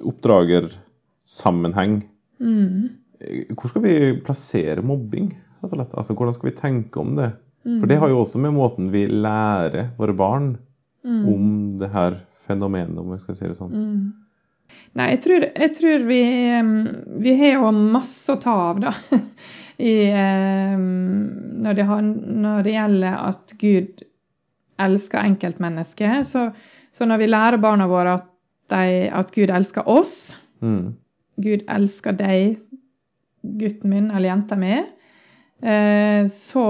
oppdragersammenheng, 0.03 2.03
Mm. 2.43 2.89
eh, 3.21 3.45
hvor 3.55 3.69
skal 3.71 3.83
vi 3.83 4.21
plassere 4.25 4.83
mobbing? 4.83 5.33
Altså, 5.63 6.15
Hvordan 6.15 6.35
skal 6.35 6.51
vi 6.51 6.57
tenke 6.59 7.01
om 7.01 7.15
det? 7.17 7.33
Mm. 7.65 7.79
For 7.81 7.87
det 7.91 7.99
har 8.03 8.11
jo 8.11 8.21
også 8.25 8.41
med 8.43 8.55
måten 8.57 8.91
vi 8.95 9.07
lærer 9.07 9.93
våre 9.99 10.15
barn 10.19 10.53
Mm. 11.03 11.23
om 11.27 11.47
det 11.81 11.89
her 11.91 12.15
fenomenet, 12.47 12.95
om 12.99 13.09
jeg 13.11 13.21
skal 13.25 13.35
si 13.35 13.49
det 13.51 13.57
sånn. 13.59 13.73
Mm. 13.75 14.77
Nei, 14.95 15.07
jeg 15.11 15.21
tror, 15.25 15.47
jeg 15.51 15.73
tror 15.75 16.05
vi, 16.07 16.21
vi 17.25 17.33
har 17.41 17.57
jo 17.57 17.73
masse 17.75 18.31
å 18.31 18.39
ta 18.39 18.55
av, 18.69 18.79
da. 18.85 18.93
I, 19.83 19.95
når, 20.79 21.75
det 21.75 21.87
har, 21.89 22.03
når 22.07 22.63
det 22.69 22.75
gjelder 22.77 23.17
at 23.19 23.55
Gud 23.59 24.05
elsker 24.83 25.27
enkeltmennesket. 25.27 26.27
Så, 26.31 26.45
så 26.95 27.09
når 27.11 27.23
vi 27.25 27.31
lærer 27.33 27.59
barna 27.63 27.89
våre 27.91 28.15
at, 28.21 28.29
de, 28.71 29.09
at 29.11 29.35
Gud 29.35 29.51
elsker 29.51 29.89
oss, 29.91 30.37
Mm. 30.63 30.93
Gud 31.43 31.65
elsker 31.67 32.15
deg, 32.15 32.61
gutten 33.59 33.91
min 33.91 34.13
eller 34.15 34.29
jenta 34.29 34.55
mi, 34.55 34.77
eh, 35.67 36.23
så 36.31 36.63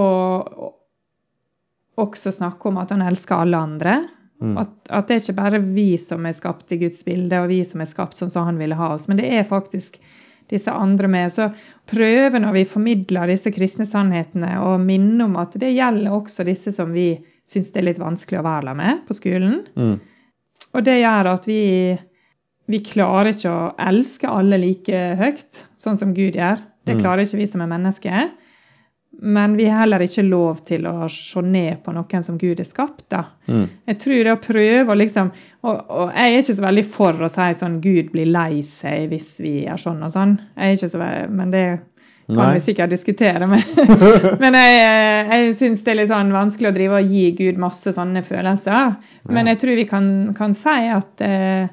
også 2.00 2.32
snakke 2.32 2.70
om 2.70 2.78
at 2.80 2.90
han 2.94 3.02
elsker 3.04 3.42
alle 3.44 3.58
andre. 3.58 3.96
Mm. 4.42 4.56
At, 4.58 4.72
at 4.90 5.08
det 5.08 5.16
er 5.16 5.22
ikke 5.22 5.38
bare 5.38 5.60
vi 5.62 5.88
som 6.00 6.26
er 6.26 6.34
skapt 6.34 6.72
i 6.74 6.80
Guds 6.80 7.04
bilde, 7.06 7.38
og 7.42 7.50
vi 7.52 7.60
som 7.68 7.82
er 7.84 7.90
skapt 7.90 8.18
sånn 8.18 8.32
som 8.32 8.48
han 8.48 8.58
ville 8.58 8.78
ha 8.78 8.94
oss, 8.94 9.06
men 9.08 9.20
det 9.20 9.28
er 9.30 9.44
faktisk 9.46 10.00
disse 10.50 10.72
andre 10.72 11.08
med. 11.08 11.30
Så 11.32 11.50
prøve 11.88 12.40
når 12.42 12.56
vi 12.56 12.64
formidler 12.68 13.30
disse 13.30 13.52
kristne 13.54 13.86
sannhetene, 13.88 14.56
og 14.64 14.82
minne 14.82 15.28
om 15.28 15.36
at 15.40 15.54
det 15.60 15.74
gjelder 15.76 16.16
også 16.16 16.46
disse 16.48 16.72
som 16.74 16.90
vi 16.96 17.12
syns 17.48 17.70
det 17.72 17.82
er 17.82 17.88
litt 17.90 18.02
vanskelig 18.02 18.40
å 18.40 18.46
være 18.46 18.74
med 18.78 19.04
på 19.06 19.16
skolen. 19.18 19.60
Mm. 19.76 19.96
Og 20.72 20.84
det 20.86 20.98
gjør 21.02 21.28
at 21.34 21.46
vi, 21.48 21.60
vi 22.72 22.82
klarer 22.86 23.32
ikke 23.34 23.52
å 23.52 23.72
elske 23.82 24.30
alle 24.30 24.58
like 24.62 25.00
høyt, 25.20 25.66
sånn 25.80 25.98
som 26.00 26.14
Gud 26.16 26.38
gjør. 26.38 26.62
Det 26.86 26.96
Mm. 26.96 27.02
klarer 27.04 27.22
ikke 27.22 27.38
vi 27.38 27.46
som 27.46 27.62
er 27.62 27.70
mennesker. 27.70 28.30
Men 29.20 29.56
vi 29.56 29.66
har 29.68 29.84
heller 29.84 30.02
ikke 30.02 30.24
lov 30.24 30.62
til 30.66 30.86
å 30.88 31.06
se 31.12 31.42
ned 31.44 31.82
på 31.84 31.92
noen 31.94 32.24
som 32.24 32.38
Gud 32.40 32.58
har 32.62 32.66
skapt. 32.66 33.04
da. 33.12 33.24
Mm. 33.46 33.66
Jeg 33.90 33.98
tror 34.02 34.24
det 34.24 34.32
å 34.32 34.42
prøve 34.42 34.92
å 34.94 34.98
liksom 34.98 35.30
og, 35.62 35.76
og 35.92 36.08
jeg 36.10 36.32
er 36.32 36.40
ikke 36.40 36.56
så 36.56 36.64
veldig 36.64 36.84
for 36.90 37.22
å 37.22 37.30
si 37.30 37.48
sånn 37.54 37.80
Gud 37.84 38.10
blir 38.14 38.30
lei 38.32 38.64
seg 38.66 39.12
hvis 39.12 39.36
vi 39.42 39.52
gjør 39.66 39.82
sånn 39.84 40.02
og 40.02 40.14
sånn. 40.14 40.36
Jeg 40.56 40.64
er 40.64 40.78
ikke 40.78 40.92
så 40.94 41.02
veldig, 41.02 41.36
Men 41.38 41.52
det 41.54 41.66
kan 42.32 42.40
Nei. 42.40 42.54
vi 42.56 42.64
sikkert 42.64 42.94
diskutere. 42.94 43.46
Men, 43.50 43.62
men 44.42 44.56
jeg, 44.58 44.80
jeg 45.28 45.54
syns 45.60 45.84
det 45.84 45.92
er 45.92 46.00
litt 46.00 46.10
sånn 46.10 46.34
vanskelig 46.34 46.72
å 46.72 46.74
drive 46.74 46.98
og 47.02 47.14
gi 47.14 47.28
Gud 47.38 47.60
masse 47.62 47.94
sånne 47.94 48.24
følelser. 48.26 48.96
Men 49.30 49.50
jeg 49.52 49.60
tror 49.62 49.78
vi 49.78 49.86
kan, 49.90 50.10
kan 50.38 50.56
si 50.56 50.78
at 50.96 51.22
eh, 51.26 51.70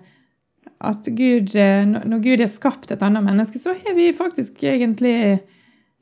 at 0.79 1.07
Gud, 1.11 1.55
eh, 1.59 1.83
når 1.83 2.21
Gud 2.23 2.43
har 2.43 2.51
skapt 2.51 2.91
et 2.93 3.01
annet 3.03 3.25
menneske, 3.25 3.59
så 3.59 3.73
har 3.75 3.95
vi 3.97 4.11
faktisk 4.15 4.63
egentlig 4.63 5.39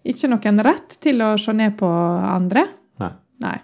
ikke 0.07 0.29
noen 0.31 0.63
rett 0.65 0.97
til 1.03 1.21
å 1.25 1.33
se 1.39 1.53
ned 1.53 1.77
på 1.79 1.87
andre. 1.87 2.65
Nei. 3.01 3.11
Nei. 3.43 3.57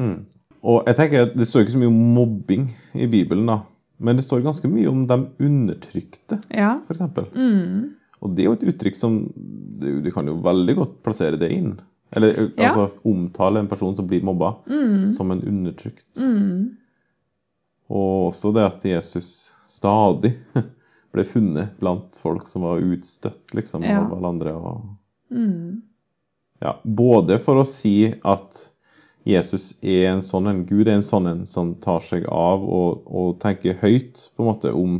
Mm. 0.00 0.16
Og 0.64 0.86
jeg 0.88 0.96
tenker 0.98 1.22
at 1.28 1.34
Det 1.36 1.46
står 1.46 1.62
ikke 1.64 1.74
så 1.76 1.80
mye 1.82 1.92
om 1.92 2.14
mobbing 2.16 2.66
i 2.96 3.06
Bibelen, 3.10 3.46
da. 3.46 3.60
Men 4.00 4.16
det 4.18 4.24
står 4.26 4.42
ganske 4.42 4.68
mye 4.68 4.88
om 4.90 5.04
de 5.06 5.18
undertrykte, 5.46 6.40
Ja. 6.50 6.80
f.eks. 6.88 7.00
Mm. 7.34 7.94
Og 8.22 8.34
det 8.34 8.42
er 8.42 8.48
jo 8.48 8.52
et 8.58 8.64
uttrykk 8.72 8.96
som 8.96 9.18
Du, 9.78 10.10
kan 10.10 10.26
jo 10.26 10.36
veldig 10.40 10.74
godt 10.76 11.02
plassere 11.04 11.38
det 11.38 11.50
inn. 11.52 11.74
Eller 12.16 12.50
Ja. 12.56 12.68
altså 12.70 12.90
omtale 13.04 13.58
en 13.60 13.68
person 13.68 13.94
som 13.96 14.06
blir 14.06 14.22
mobba, 14.22 14.56
Mm. 14.66 15.06
som 15.08 15.30
en 15.30 15.42
undertrykt. 15.42 16.16
Mm. 16.18 16.76
Og 17.90 18.32
også 18.32 18.52
det 18.54 18.64
at 18.64 18.82
Jesus 18.84 19.52
stadig 19.68 20.34
ble 21.12 21.24
funnet 21.24 21.76
blant 21.78 22.16
folk 22.16 22.46
som 22.46 22.62
var 22.62 22.80
utstøtt 22.80 23.52
liksom, 23.54 23.84
Ja. 23.84 24.00
av 24.00 24.12
alle 24.16 24.26
andre. 24.28 24.54
Og, 24.54 24.96
Mm. 25.32 25.82
ja, 26.60 26.76
både 26.84 27.38
for 27.42 27.62
å 27.62 27.66
si 27.68 28.12
at 28.22 28.60
Jesus 29.24 29.72
er 29.80 30.10
en 30.10 30.20
sånn 30.22 30.50
en, 30.50 30.64
Gud 30.68 30.84
er 30.86 30.98
en 30.98 31.06
sånn 31.06 31.26
en 31.30 31.46
som 31.48 31.72
tar 31.80 32.04
seg 32.04 32.26
av 32.28 32.64
og, 32.64 33.06
og 33.08 33.38
tenker 33.42 33.78
høyt 33.80 34.26
på 34.36 34.44
en 34.44 34.50
måte 34.50 34.72
om 34.76 34.98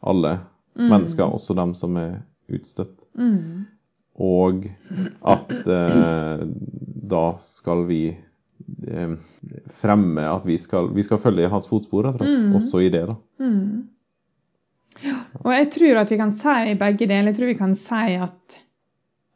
alle 0.00 0.38
mennesker, 0.80 1.28
også 1.28 1.54
dem 1.58 1.74
som 1.76 1.96
er 2.00 2.22
utstøtt. 2.50 3.04
Mm. 3.18 3.66
Og 4.20 4.66
at 5.28 5.52
eh, 5.70 6.42
da 7.14 7.24
skal 7.40 7.84
vi 7.88 8.02
eh, 8.10 9.14
fremme 9.80 10.26
at 10.28 10.44
vi 10.48 10.58
skal, 10.60 10.90
vi 10.96 11.04
skal 11.06 11.20
følge 11.22 11.46
i 11.46 11.52
hans 11.52 11.68
fotspor, 11.70 12.08
rett 12.08 12.20
og 12.20 12.26
slett. 12.26 12.48
Mm. 12.48 12.56
Også 12.58 12.82
i 12.84 12.90
det, 12.92 13.04
da. 13.10 13.16
Mm. 13.40 13.88
Og 15.44 15.52
jeg 15.54 15.70
tror 15.76 16.02
at 16.02 16.10
vi 16.12 16.18
kan 16.20 16.34
si 16.34 16.74
begge 16.80 17.06
deler. 17.06 17.30
Jeg 17.30 17.38
tror 17.38 17.52
vi 17.52 17.60
kan 17.60 17.76
si 17.78 18.16
at, 18.20 18.60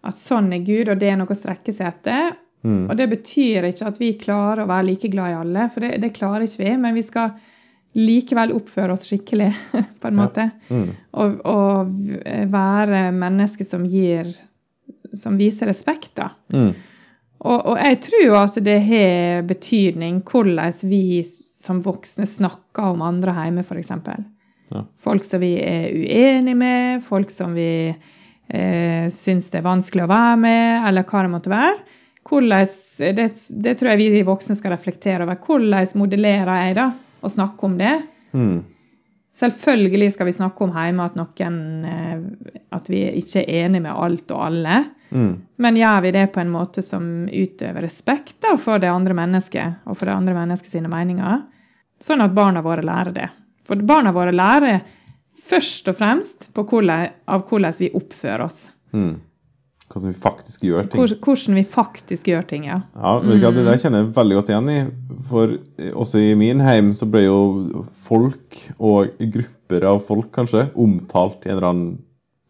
at 0.05 0.19
sånn 0.21 0.53
er 0.53 0.63
Gud, 0.67 0.91
og 0.93 0.99
det 1.01 1.09
er 1.13 1.17
noe 1.21 1.31
å 1.33 1.39
strekke 1.39 1.73
seg 1.73 1.89
etter. 1.93 2.35
Mm. 2.65 2.87
Og 2.91 2.95
det 2.97 3.07
betyr 3.13 3.67
ikke 3.69 3.89
at 3.91 3.99
vi 4.01 4.13
klarer 4.21 4.63
å 4.65 4.69
være 4.71 4.87
like 4.91 5.09
glad 5.13 5.33
i 5.35 5.37
alle, 5.43 5.67
for 5.73 5.85
det, 5.85 5.99
det 6.03 6.15
klarer 6.17 6.47
ikke 6.47 6.63
vi. 6.63 6.73
Men 6.81 6.97
vi 6.97 7.03
skal 7.05 7.35
likevel 7.95 8.53
oppføre 8.57 8.97
oss 8.97 9.05
skikkelig, 9.11 9.51
på 10.01 10.09
en 10.11 10.17
Ja. 10.17 10.21
måte. 10.23 10.47
Mm. 10.71 10.89
Og, 11.21 11.37
og 11.47 11.93
være 12.53 13.05
mennesker 13.15 13.69
som 13.69 13.85
gir 13.87 14.33
Som 15.15 15.37
viser 15.39 15.69
respekt, 15.71 16.17
da. 16.19 16.33
Mm. 16.51 16.73
Og, 17.45 17.61
og 17.71 17.77
jeg 17.79 18.01
tror 18.03 18.23
jo 18.25 18.35
at 18.35 18.57
det 18.67 18.81
har 18.83 19.45
betydning 19.47 20.23
hvordan 20.27 20.73
vi 20.91 21.23
som 21.65 21.83
voksne 21.85 22.27
snakker 22.27 22.91
om 22.97 23.05
andre 23.07 23.31
hjemme, 23.37 23.63
f.eks. 23.63 23.93
Ja. 24.75 24.83
Folk 24.99 25.25
som 25.29 25.41
vi 25.45 25.53
er 25.63 25.87
uenige 25.95 26.57
med, 26.59 27.05
folk 27.07 27.31
som 27.31 27.55
vi 27.55 27.95
eh, 28.49 29.07
syns 29.15 29.51
det 29.53 29.61
er 29.61 29.67
vanskelig 29.67 30.05
å 30.05 30.11
være 30.11 30.37
med, 30.41 30.89
eller 30.89 31.07
hva 31.09 31.25
det 31.25 31.33
måtte 31.33 31.53
være. 31.53 31.75
Hvordan, 32.25 32.69
det, 33.17 33.27
det 33.65 33.75
tror 33.77 33.93
jeg 33.93 34.13
vi 34.15 34.23
voksne 34.25 34.57
skal 34.57 34.73
reflektere 34.73 35.27
over. 35.27 35.41
Hvordan 35.45 35.99
modellerer 36.01 36.69
jeg 36.69 36.79
da, 36.79 36.87
å 37.21 37.33
snakke 37.33 37.69
om 37.69 37.77
det? 37.81 37.99
Mm. 38.33 38.63
Selvfølgelig 39.35 40.13
skal 40.15 40.29
vi 40.29 40.37
snakke 40.37 40.65
om 40.65 40.75
hjemme 40.77 41.05
at 41.09 41.17
noen 41.19 41.57
eh, 41.91 42.59
At 42.75 42.87
vi 42.91 43.01
ikke 43.19 43.43
er 43.43 43.65
enige 43.65 43.83
med 43.83 43.93
alt 43.93 44.31
og 44.31 44.45
alle. 44.47 44.77
Mm. 45.11 45.33
Men 45.63 45.79
gjør 45.79 46.05
vi 46.07 46.13
det 46.15 46.27
på 46.35 46.43
en 46.43 46.53
måte 46.53 46.83
som 46.87 47.27
utøver 47.29 47.83
respekt 47.83 48.37
da, 48.43 48.55
for 48.59 48.83
det 48.83 48.91
andre 48.91 49.15
mennesket 49.15 49.85
og 49.87 49.99
for 49.99 50.11
det 50.11 50.15
andre 50.15 50.37
menneskets 50.39 50.87
meninger? 50.87 51.43
Sånn 52.03 52.23
at 52.25 52.35
barna 52.35 52.63
våre 52.63 52.83
lærer 52.87 53.15
det. 53.15 53.29
For 53.67 53.81
barna 53.87 54.13
våre 54.15 54.35
lærer 54.35 54.83
først 55.51 55.89
og 55.93 55.99
fremst 56.01 56.49
på 56.57 56.65
hvordan, 56.71 57.13
av 57.29 57.47
hvordan 57.49 57.77
vi 57.81 57.93
oppfører 57.95 58.47
oss. 58.47 58.65
Mm. 58.95 59.17
Hvordan 59.91 60.11
vi 60.15 60.17
faktisk 60.19 60.63
gjør 60.65 60.87
ting. 60.91 61.03
Hvordan, 61.23 61.59
vi 61.59 61.65
faktisk 61.69 62.31
gjør 62.31 62.47
ting, 62.49 62.65
ja. 62.67 62.81
Ja, 62.97 63.19
Det 63.21 63.41
der 63.67 63.77
kjenner 63.79 64.01
jeg 64.03 64.15
veldig 64.17 64.39
godt 64.41 64.51
igjen 64.51 64.71
i. 64.73 64.79
For 65.29 65.53
også 66.01 66.23
i 66.25 66.33
min 66.41 66.63
heim 66.65 66.95
så 66.97 67.07
ble 67.11 67.27
jo 67.27 67.85
folk, 68.07 68.59
og 68.79 69.13
grupper 69.21 69.87
av 69.93 70.01
folk 70.09 70.33
kanskje, 70.35 70.71
omtalt 70.75 71.45
i 71.45 71.53
en 71.53 71.59
eller 71.59 71.69
annen 71.69 71.95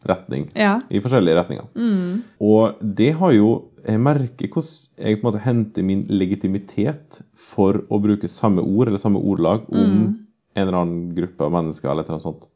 retning. 0.09 0.47
Ja. 0.55 0.79
I 0.93 1.01
forskjellige 1.03 1.37
retninger. 1.41 1.69
Mm. 1.75 2.23
Og 2.45 2.81
det 2.81 3.15
har 3.21 3.33
jo 3.37 3.55
Jeg 3.85 4.01
merker 4.01 4.49
hvordan 4.49 5.05
jeg 5.05 5.19
på 5.21 5.27
en 5.27 5.27
måte 5.27 5.43
henter 5.45 5.85
min 5.85 6.07
legitimitet 6.09 7.19
for 7.37 7.83
å 7.93 7.99
bruke 8.01 8.31
samme 8.33 8.63
ord 8.65 8.89
eller 8.89 8.97
samme 9.03 9.21
ordlag 9.21 9.67
om 9.69 9.77
Mm. 9.77 10.15
en 10.57 10.63
eller 10.63 10.79
annen 10.79 11.15
gruppe 11.15 11.45
av 11.45 11.53
mennesker 11.53 11.91
eller 11.91 12.09
noe 12.09 12.23
sånt 12.25 12.47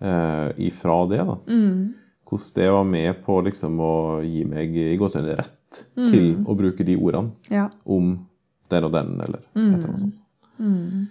eh, 0.00 0.48
ifra 0.66 1.06
det. 1.10 1.18
da. 1.26 1.36
Mm. 1.48 1.94
Hvordan 2.30 2.54
det 2.54 2.68
var 2.72 2.84
med 2.84 3.24
på 3.26 3.40
liksom 3.44 3.80
å 3.82 3.94
gi 4.24 4.44
meg 4.44 4.76
i 4.76 4.96
gåsehudet 4.96 5.38
rett 5.38 5.56
Mm. 5.96 6.06
til 6.10 6.24
å 6.50 6.54
bruke 6.58 6.82
de 6.84 6.96
ordene 6.98 7.30
ja. 7.48 7.68
om 7.86 8.26
den 8.70 8.84
og 8.84 8.90
den, 8.92 9.20
eller 9.22 9.38
et 9.38 9.60
eller 9.60 9.84
annet 9.86 10.00
sånt. 10.00 10.16
Mm. 10.58 11.06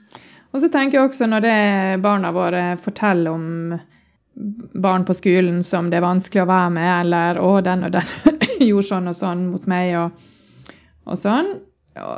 Og 0.52 0.60
så 0.60 0.68
tenker 0.74 0.98
jeg 1.00 1.08
også 1.10 1.28
når 1.32 1.42
det 1.46 2.02
barna 2.04 2.32
våre 2.36 2.64
forteller 2.78 3.32
om 3.32 3.80
barn 4.76 5.06
på 5.08 5.16
skolen 5.16 5.64
som 5.64 5.88
det 5.90 5.98
er 6.02 6.04
vanskelig 6.04 6.44
å 6.44 6.50
være 6.52 6.70
med, 6.76 6.90
eller 7.06 7.40
'å, 7.40 7.64
den 7.64 7.84
og 7.88 7.92
den 7.92 8.04
gjorde 8.68 8.88
sånn 8.90 9.08
og 9.08 9.16
sånn 9.16 9.48
mot 9.52 9.66
meg', 9.66 9.96
og, 9.96 10.12
og 11.08 11.18
sånn, 11.18 11.54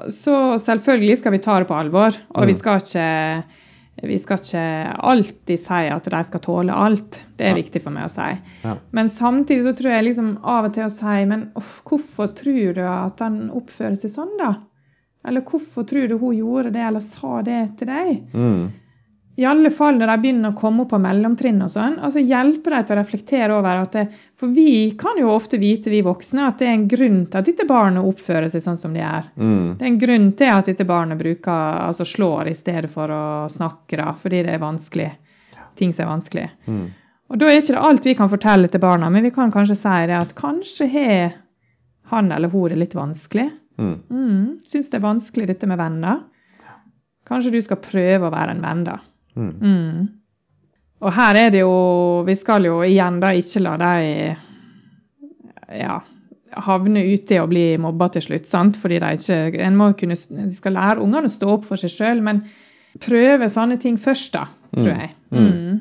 så 0.10 0.57
selvfølgelig 0.62 1.17
skal 1.21 1.31
vi 1.31 1.43
ta 1.45 1.60
det 1.60 1.67
på 1.69 1.77
alvor. 1.77 2.17
Og 2.36 2.45
vi 2.47 2.53
Mm. 2.53 2.57
skal 2.57 2.81
ikke 2.81 3.43
vi 4.01 4.17
skal 4.19 4.37
ikke 4.41 4.61
alltid 5.11 5.59
si 5.61 5.81
at 5.93 6.07
de 6.09 6.23
skal 6.23 6.41
tåle 6.41 6.73
alt. 6.73 7.19
Det 7.37 7.45
er 7.45 7.55
Ja. 7.55 7.59
viktig 7.61 7.81
for 7.83 7.91
meg 7.91 8.05
å 8.05 8.09
si. 8.09 8.29
Ja. 8.63 8.75
Men 8.91 9.09
samtidig 9.09 9.63
så 9.63 9.73
tror 9.77 9.91
jeg 9.93 10.05
liksom 10.09 10.37
av 10.43 10.65
og 10.65 10.73
til 10.73 10.83
å 10.85 10.91
si 10.91 11.25
Men 11.25 11.51
off, 11.55 11.81
hvorfor 11.85 12.33
tror 12.35 12.73
du 12.75 12.81
at 12.81 13.19
han 13.19 13.49
oppfører 13.51 13.97
seg 13.97 14.11
sånn, 14.11 14.37
da? 14.39 14.55
Eller 15.25 15.41
hvorfor 15.41 15.85
tror 15.85 16.07
du 16.09 16.17
hun 16.17 16.35
gjorde 16.35 16.71
det, 16.73 16.81
eller 16.81 16.99
sa 16.99 17.41
det 17.45 17.77
til 17.77 17.87
deg? 17.87 18.23
Mm. 18.33 18.71
I 19.41 19.45
alle 19.49 19.71
fall 19.73 19.97
når 19.97 20.12
de 20.12 20.15
begynner 20.21 20.51
å 20.51 20.58
komme 20.58 20.84
opp 20.84 20.91
på 20.93 20.99
mellomtrinn 21.01 21.63
og 21.65 21.71
sånn. 21.73 21.95
altså 22.04 22.21
Hjelpe 22.21 22.69
dem 22.69 22.84
til 22.86 22.93
å 22.93 22.99
reflektere 22.99 23.56
over 23.58 23.80
at 23.82 23.95
det, 23.97 24.04
For 24.38 24.54
vi 24.54 24.91
kan 24.99 25.17
jo 25.17 25.32
ofte 25.34 25.58
vite, 25.62 25.89
vi 25.89 26.04
voksne, 26.06 26.45
at 26.45 26.62
det 26.62 26.67
er 26.67 26.75
en 26.75 26.88
grunn 26.91 27.23
til 27.25 27.39
at 27.39 27.49
dette 27.49 27.65
barnet 27.69 28.06
oppfører 28.06 28.51
seg 28.54 28.63
sånn 28.65 28.77
som 28.82 28.93
de 28.93 29.01
er. 29.06 29.32
Mm. 29.36 29.77
Det 29.80 29.86
er 29.86 29.89
en 29.89 29.99
grunn 30.04 30.32
til 30.38 30.54
at 30.54 30.69
dette 30.69 30.86
barnet 30.86 31.17
bruker, 31.17 31.82
altså 31.88 32.06
slår 32.06 32.51
i 32.51 32.56
stedet 32.58 32.91
for 32.93 33.13
å 33.13 33.23
snakke, 33.49 33.97
da, 33.97 34.12
fordi 34.17 34.43
det 34.45 34.56
er 34.56 34.63
vanskelig. 34.63 35.10
Ting 35.80 35.93
som 35.95 36.06
er 36.06 36.12
vanskelig. 36.12 36.47
Mm. 36.67 36.88
Og 37.32 37.39
da 37.39 37.47
er 37.47 37.62
ikke 37.62 37.77
det 37.77 37.86
alt 37.88 38.10
vi 38.10 38.17
kan 38.19 38.30
fortelle 38.30 38.69
til 38.69 38.84
barna, 38.84 39.10
men 39.10 39.23
vi 39.25 39.34
kan 39.34 39.54
kanskje 39.54 39.80
si 39.80 39.99
det 40.12 40.17
at 40.17 40.36
kanskje 40.38 40.89
har 40.91 41.38
han 42.12 42.32
eller 42.32 42.51
hun 42.51 42.69
det 42.69 42.82
litt 42.82 42.97
vanskelig. 42.97 43.47
Mm. 43.80 43.95
Mm, 44.10 44.47
Syns 44.67 44.91
det 44.91 44.99
er 44.99 45.06
vanskelig 45.06 45.47
dette 45.47 45.69
med 45.69 45.80
venner. 45.80 46.25
Kanskje 47.27 47.54
du 47.56 47.62
skal 47.63 47.80
prøve 47.80 48.27
å 48.27 48.34
være 48.34 48.58
en 48.58 48.65
venn, 48.65 48.84
da. 48.89 48.97
Mm. 49.35 49.51
Mm. 49.61 50.07
Og 51.01 51.13
her 51.15 51.37
er 51.39 51.49
det 51.53 51.61
jo 51.63 52.23
Vi 52.27 52.35
skal 52.35 52.65
jo 52.67 52.81
igjen 52.83 53.19
da 53.23 53.29
ikke 53.33 53.61
la 53.63 53.77
de 53.79 53.91
ja, 55.79 55.99
havne 56.65 57.03
ute 57.13 57.37
i 57.37 57.39
å 57.39 57.47
bli 57.49 57.63
mobba 57.81 58.09
til 58.11 58.25
slutt, 58.25 58.45
sant? 58.49 58.75
Fordi 58.81 58.99
de 58.99 59.13
ikke 59.15 59.37
En 59.63 59.77
må 59.79 59.91
kunne 59.97 60.17
De 60.19 60.49
skal 60.51 60.75
lære 60.75 60.99
ungene 61.03 61.29
å 61.31 61.33
stå 61.33 61.47
opp 61.55 61.63
for 61.69 61.79
seg 61.79 61.93
sjøl, 61.95 62.21
men 62.27 62.43
prøve 62.99 63.47
sånne 63.49 63.77
ting 63.79 63.95
først, 63.97 64.33
da, 64.35 64.45
tror 64.75 64.91
Mm. 64.91 64.99
jeg. 64.99 65.11
Mm. 65.31 65.45
Mm. 65.47 65.77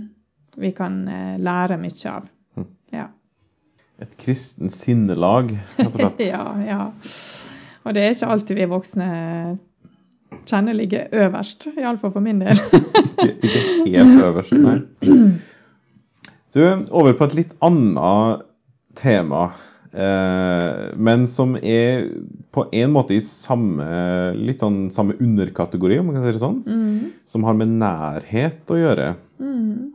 Vi 0.63 0.71
kan 0.79 1.01
eh, 1.09 1.39
lære 1.43 1.77
mye 1.83 2.11
av. 2.13 2.29
Ja. 2.95 3.09
Et 4.01 4.15
kristent 4.17 4.73
sinnelag, 4.73 5.51
rett 5.77 5.87
og 5.91 5.99
slett. 5.99 6.21
ja, 6.33 6.45
ja. 6.65 6.85
Og 7.85 7.95
det 7.97 8.03
er 8.05 8.15
ikke 8.15 8.31
alltid 8.31 8.57
vi 8.61 8.69
voksne 8.71 9.09
kjenner 10.49 10.75
ligger 10.77 11.09
øverst, 11.13 11.67
iallfall 11.77 12.13
for 12.15 12.25
min 12.25 12.41
del. 12.43 12.59
ikke, 13.25 13.51
ikke 13.85 13.97
helt 13.97 14.23
øverst, 14.29 14.53
nei. 14.59 14.79
Du, 16.51 16.65
over 16.91 17.15
på 17.15 17.29
et 17.29 17.35
litt 17.39 17.51
annet 17.63 18.41
tema, 18.99 19.53
eh, 19.95 20.89
men 20.99 21.29
som 21.31 21.53
er 21.55 22.09
på 22.51 22.65
en 22.75 22.91
måte 22.91 23.15
i 23.15 23.21
samme, 23.23 23.87
litt 24.35 24.59
sånn 24.59 24.89
samme 24.91 25.15
underkategori, 25.23 26.01
om 26.01 26.09
man 26.11 26.19
kan 26.19 26.27
si 26.27 26.33
det 26.35 26.43
sånn, 26.43 26.59
Mm. 26.67 27.13
som 27.31 27.47
har 27.47 27.55
med 27.55 27.71
nærhet 27.79 28.67
å 28.75 28.81
gjøre. 28.81 29.07
Mm. 29.39 29.93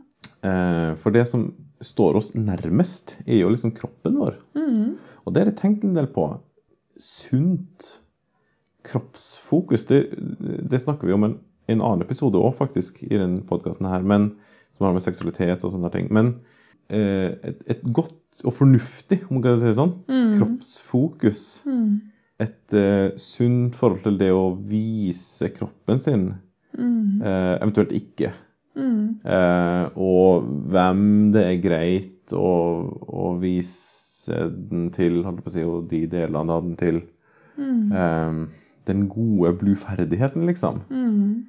Eh, 0.48 0.94
for 0.96 1.12
det 1.12 1.26
som 1.28 1.50
står 1.84 2.16
oss 2.22 2.32
nærmest, 2.32 3.18
er 3.26 3.42
jo 3.42 3.52
liksom 3.52 3.76
kroppen 3.76 4.16
vår. 4.16 4.40
Mm. 4.56 4.96
Og 5.26 5.34
det 5.34 5.42
har 5.42 5.52
jeg 5.52 5.60
tenkt 5.60 5.84
en 5.84 5.92
del 5.98 6.08
på. 6.08 6.24
Sunt 6.96 7.98
kroppsfokus, 8.86 9.84
det, 9.90 10.00
det 10.70 10.80
snakker 10.82 11.08
vi 11.08 11.14
om 11.16 11.24
en, 11.28 11.38
en 11.72 11.82
annen 11.82 12.04
episode 12.06 12.38
òg, 12.38 12.54
faktisk, 12.58 13.02
i 13.06 13.14
denne 13.18 13.42
podkasten 13.48 13.88
her, 13.90 14.04
men, 14.06 14.30
som 14.76 14.86
har 14.88 14.94
med 14.96 15.04
seksualitet 15.04 15.64
og 15.66 15.72
sånne 15.74 15.90
ting. 15.94 16.08
Men 16.14 16.34
eh, 16.88 17.32
et, 17.50 17.62
et 17.76 17.82
godt 17.96 18.44
og 18.44 18.52
fornuftig, 18.58 19.22
om 19.30 19.38
man 19.38 19.46
kan 19.46 19.58
si 19.60 19.70
det 19.70 19.78
sånn, 19.78 19.94
Mm. 20.12 20.34
kroppsfokus. 20.38 21.44
Mm. 21.66 21.94
Et 22.44 22.74
eh, 22.76 23.06
sunt 23.16 23.74
forhold 23.78 24.02
til 24.04 24.18
det 24.20 24.28
å 24.36 24.50
vise 24.68 25.48
kroppen 25.56 26.02
sin, 26.02 26.26
Mm. 26.76 27.22
eh, 27.24 27.54
eventuelt 27.62 27.94
ikke. 27.96 28.28
Mm. 28.76 29.16
Eh, 29.24 29.86
og 29.96 30.44
hvem 30.68 31.32
det 31.32 31.44
er 31.46 31.62
greit 31.64 32.34
å, 32.36 32.50
å 33.08 33.30
vise 33.40 34.36
den 34.52 34.90
til, 34.92 35.22
holdt 35.24 35.38
jeg 35.40 35.46
på 35.46 35.52
å 35.52 35.54
si, 35.54 35.64
og 35.64 35.86
de 35.88 36.02
delene 36.12 36.52
av 36.52 36.66
den 36.66 36.76
til. 36.76 36.98
Mm. 37.56 37.92
Eh, 37.96 38.65
den 38.86 39.06
gode 39.10 39.52
bluferdigheten, 39.60 40.46
liksom. 40.48 40.82
Mm. 40.90 41.46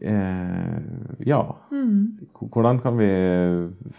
Eh, 0.00 0.78
ja, 1.26 1.42
Mm. 1.70 2.18
Hvordan 2.34 2.78
kan 2.82 2.96
vi 2.98 3.08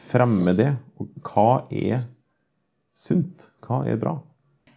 fremme 0.10 0.54
det? 0.56 0.76
Og 1.00 1.10
hva 1.26 1.66
er 1.72 2.06
sunt? 2.96 3.50
Hva 3.66 3.84
er 3.88 3.98
bra? 4.00 4.16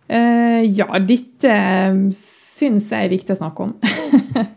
Eh, 0.08 0.64
ja, 0.72 0.88
dette 1.04 1.54
syns 2.16 2.88
jeg 2.90 3.06
er 3.06 3.12
viktig 3.12 3.34
å 3.34 3.38
snakke 3.38 3.66
om. 3.66 3.74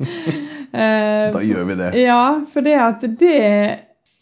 da 0.72 1.44
gjør 1.44 1.68
vi 1.70 1.78
det. 1.82 1.92
Ja, 2.02 2.24
for 2.50 2.66
det 2.66 2.78
at 2.80 3.06
det 3.20 3.42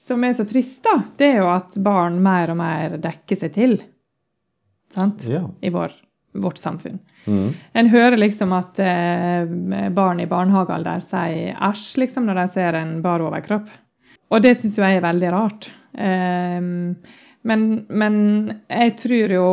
som 0.09 0.23
er 0.25 0.33
så 0.33 0.45
trist, 0.49 0.81
da, 0.83 0.97
det 1.19 1.27
er 1.35 1.41
jo 1.43 1.49
at 1.53 1.77
barn 1.85 2.17
mer 2.25 2.49
og 2.55 2.57
mer 2.59 2.97
dekker 3.01 3.37
seg 3.37 3.53
til. 3.55 3.77
Sant? 4.95 5.21
Ja. 5.29 5.43
I 5.61 5.69
vår, 5.73 5.93
vårt 6.33 6.57
samfunn. 6.61 6.99
Mm. 7.25 7.53
En 7.73 7.89
hører 7.89 8.17
liksom 8.17 8.51
at 8.53 8.79
eh, 8.79 9.45
barn 9.95 10.19
i 10.19 10.27
barnehagealder 10.29 10.99
sier 11.03 11.55
æsj 11.69 11.97
liksom, 12.03 12.25
når 12.29 12.35
de 12.43 12.47
ser 12.53 12.73
en 12.79 13.01
bar 13.01 13.23
overkropp. 13.25 13.69
Og 14.29 14.41
det 14.45 14.55
syns 14.59 14.77
jo 14.77 14.83
jeg 14.85 14.99
er 14.99 15.05
veldig 15.07 15.31
rart. 15.33 15.69
Eh, 15.97 16.59
men, 17.49 17.61
men 17.87 18.15
jeg 18.69 18.97
tror 18.99 19.31
jo 19.31 19.43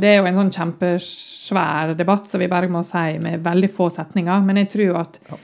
Det 0.00 0.08
er 0.12 0.20
jo 0.20 0.28
en 0.30 0.36
sånn 0.38 0.52
kjempesvær 0.54 1.94
debatt, 1.98 2.28
som 2.30 2.40
vi 2.40 2.48
bare 2.48 2.70
må 2.70 2.84
si 2.86 3.18
med 3.22 3.42
veldig 3.44 3.70
få 3.76 3.90
setninger. 3.92 4.44
Men 4.46 4.62
jeg 4.62 4.70
tror 4.74 4.86
jo 4.86 4.96
at 5.00 5.18
Ja. 5.28 5.36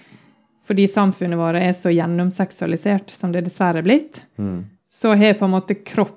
fordi 0.68 0.86
samfunnet 0.88 1.38
vårt 1.40 1.56
er 1.56 1.72
så 1.72 1.90
gjennomseksualisert 1.92 3.10
som 3.10 3.32
det 3.32 3.44
dessverre 3.46 3.78
er 3.78 3.82
blitt, 3.86 4.22
Mm. 4.38 4.64
så 4.88 5.14
har 5.16 5.34
på 5.34 5.44
en 5.44 5.50
måte 5.56 5.74
kropp 5.84 6.14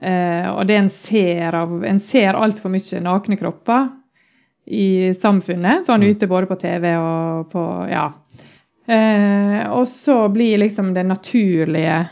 Og 0.00 0.62
det 0.66 0.76
en 0.80 0.88
ser 0.88 1.54
av 1.54 1.84
En 1.84 1.98
ser 2.00 2.32
altfor 2.38 2.72
mye 2.72 3.00
nakne 3.04 3.36
kropper 3.36 3.88
i 4.70 5.12
samfunnet, 5.14 5.84
sånn 5.84 6.02
ute 6.06 6.28
både 6.30 6.46
på 6.46 6.56
TV 6.60 6.94
og 6.96 7.50
på 7.52 7.64
Ja. 7.90 8.06
Eh, 8.86 9.66
og 9.70 9.84
så 9.88 10.28
blir 10.32 10.58
liksom 10.58 10.94
det 10.94 11.04
naturlige 11.06 12.08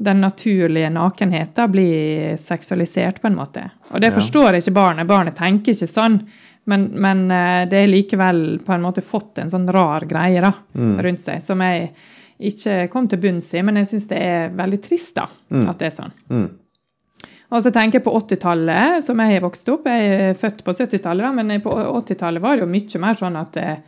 den 0.00 0.20
naturlige 0.20 0.88
nakenheten 0.90 1.72
blir 1.72 2.36
seksualisert 2.40 3.18
på 3.20 3.26
en 3.28 3.36
måte. 3.36 3.66
Og 3.92 4.00
det 4.00 4.12
forstår 4.14 4.56
ikke 4.56 4.72
barnet. 4.72 5.06
Barnet 5.10 5.36
tenker 5.36 5.74
ikke 5.74 5.88
sånn. 5.92 6.22
Men, 6.64 6.86
men 6.94 7.26
eh, 7.30 7.66
det 7.68 7.82
er 7.82 7.90
likevel 7.90 8.60
på 8.64 8.72
en 8.72 8.82
måte 8.84 9.02
fått 9.04 9.38
en 9.42 9.50
sånn 9.52 9.68
rar 9.72 10.06
greie 10.08 10.40
da, 10.40 10.52
Mm. 10.74 11.00
rundt 11.04 11.20
seg, 11.20 11.42
som 11.42 11.60
jeg 11.60 11.90
ikke 12.40 12.88
kom 12.92 13.08
til 13.08 13.18
bunns 13.20 13.52
i, 13.54 13.62
men 13.62 13.76
jeg 13.76 13.86
syns 13.90 14.08
det 14.08 14.18
er 14.24 14.50
veldig 14.56 14.80
trist 14.84 15.14
da, 15.16 15.26
Mm. 15.50 15.68
at 15.68 15.78
det 15.78 15.86
er 15.90 15.96
sånn. 16.02 16.12
Mm. 16.30 16.48
Og 17.50 17.64
så 17.64 17.72
tenker 17.74 17.98
jeg 17.98 18.06
på 18.06 18.14
80-tallet, 18.14 19.00
som 19.02 19.18
jeg 19.18 19.36
har 19.36 19.42
vokst 19.42 19.70
opp. 19.72 19.88
Jeg 19.90 20.10
er 20.30 20.36
født 20.38 20.62
på 20.66 20.74
70-tallet, 20.76 21.34
men 21.34 21.56
på 21.64 21.72
80-tallet 21.74 22.42
var 22.44 22.56
det 22.56 22.66
jo 22.66 22.70
mye 22.70 23.00
mer 23.02 23.18
sånn 23.18 23.38
at 23.40 23.58
eh, 23.58 23.80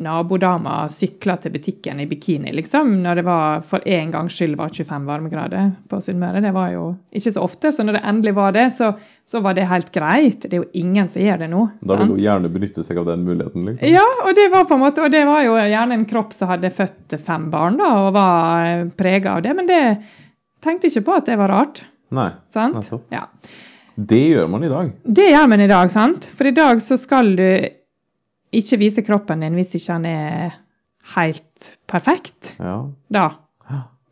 nabodama 0.00 0.88
sykla 0.88 1.36
til 1.42 1.52
butikken 1.52 2.00
i 2.00 2.06
bikini, 2.08 2.52
liksom, 2.56 2.92
når 3.04 3.20
det 3.20 3.24
var 3.26 3.64
for 3.68 3.84
en 3.88 4.12
gangs 4.14 4.36
skyld 4.38 4.56
var 4.58 4.72
25 4.72 5.06
varmegrader 5.06 5.72
på 5.90 6.00
Sunnmøre. 6.02 6.40
Det 6.42 6.52
var 6.56 6.70
jo 6.72 6.84
ikke 7.14 7.34
så 7.34 7.44
ofte, 7.44 7.72
så 7.74 7.84
når 7.84 7.98
det 7.98 8.02
endelig 8.12 8.34
var 8.38 8.54
det, 8.56 8.64
så, 8.74 8.92
så 9.28 9.42
var 9.44 9.58
det 9.58 9.68
helt 9.70 9.92
greit. 9.94 10.46
Det 10.46 10.56
er 10.56 10.62
jo 10.62 10.70
ingen 10.80 11.10
som 11.10 11.22
gjør 11.22 11.42
det 11.44 11.50
nå. 11.52 11.66
Da 11.84 12.00
vil 12.00 12.14
hun 12.14 12.22
gjerne 12.22 12.52
benytte 12.54 12.86
seg 12.86 13.02
av 13.02 13.10
den 13.12 13.26
muligheten, 13.28 13.68
liksom. 13.68 13.92
Ja, 13.92 14.06
og 14.24 14.32
det 14.38 14.48
var 14.54 14.66
på 14.70 14.78
en 14.78 14.84
måte, 14.86 15.04
og 15.04 15.12
det 15.12 15.22
var 15.28 15.44
jo 15.44 15.58
gjerne 15.60 16.00
en 16.00 16.08
kropp 16.10 16.34
som 16.38 16.50
hadde 16.54 16.72
født 16.74 17.20
fem 17.20 17.50
barn 17.52 17.78
da, 17.80 17.92
og 18.06 18.16
var 18.16 18.90
prega 18.98 19.36
av 19.36 19.44
det, 19.44 19.54
men 19.58 19.68
det 19.68 19.84
tenkte 20.64 20.88
ikke 20.88 21.06
på 21.10 21.20
at 21.20 21.28
det 21.28 21.38
var 21.40 21.52
rart. 21.52 21.84
Nei. 22.10 22.30
sant? 22.54 22.74
Nettopp. 22.74 23.04
Ja. 23.14 23.26
Det 24.00 24.20
gjør 24.30 24.48
man 24.50 24.64
i 24.64 24.68
dag. 24.72 24.90
Det 25.04 25.28
gjør 25.30 25.48
man 25.52 25.60
i 25.60 25.68
dag, 25.70 25.90
sant? 25.92 26.24
For 26.36 26.48
i 26.48 26.54
dag 26.56 26.80
så 26.82 26.96
skal 26.98 27.34
du 27.36 27.44
ikke 28.56 28.78
vise 28.80 29.02
kroppen 29.06 29.44
din 29.44 29.54
hvis 29.58 29.74
ikke 29.78 29.98
den 30.00 30.06
er 30.10 30.54
helt 31.14 31.70
perfekt. 31.90 32.54
Ja. 32.58 32.80
Da. 33.12 33.28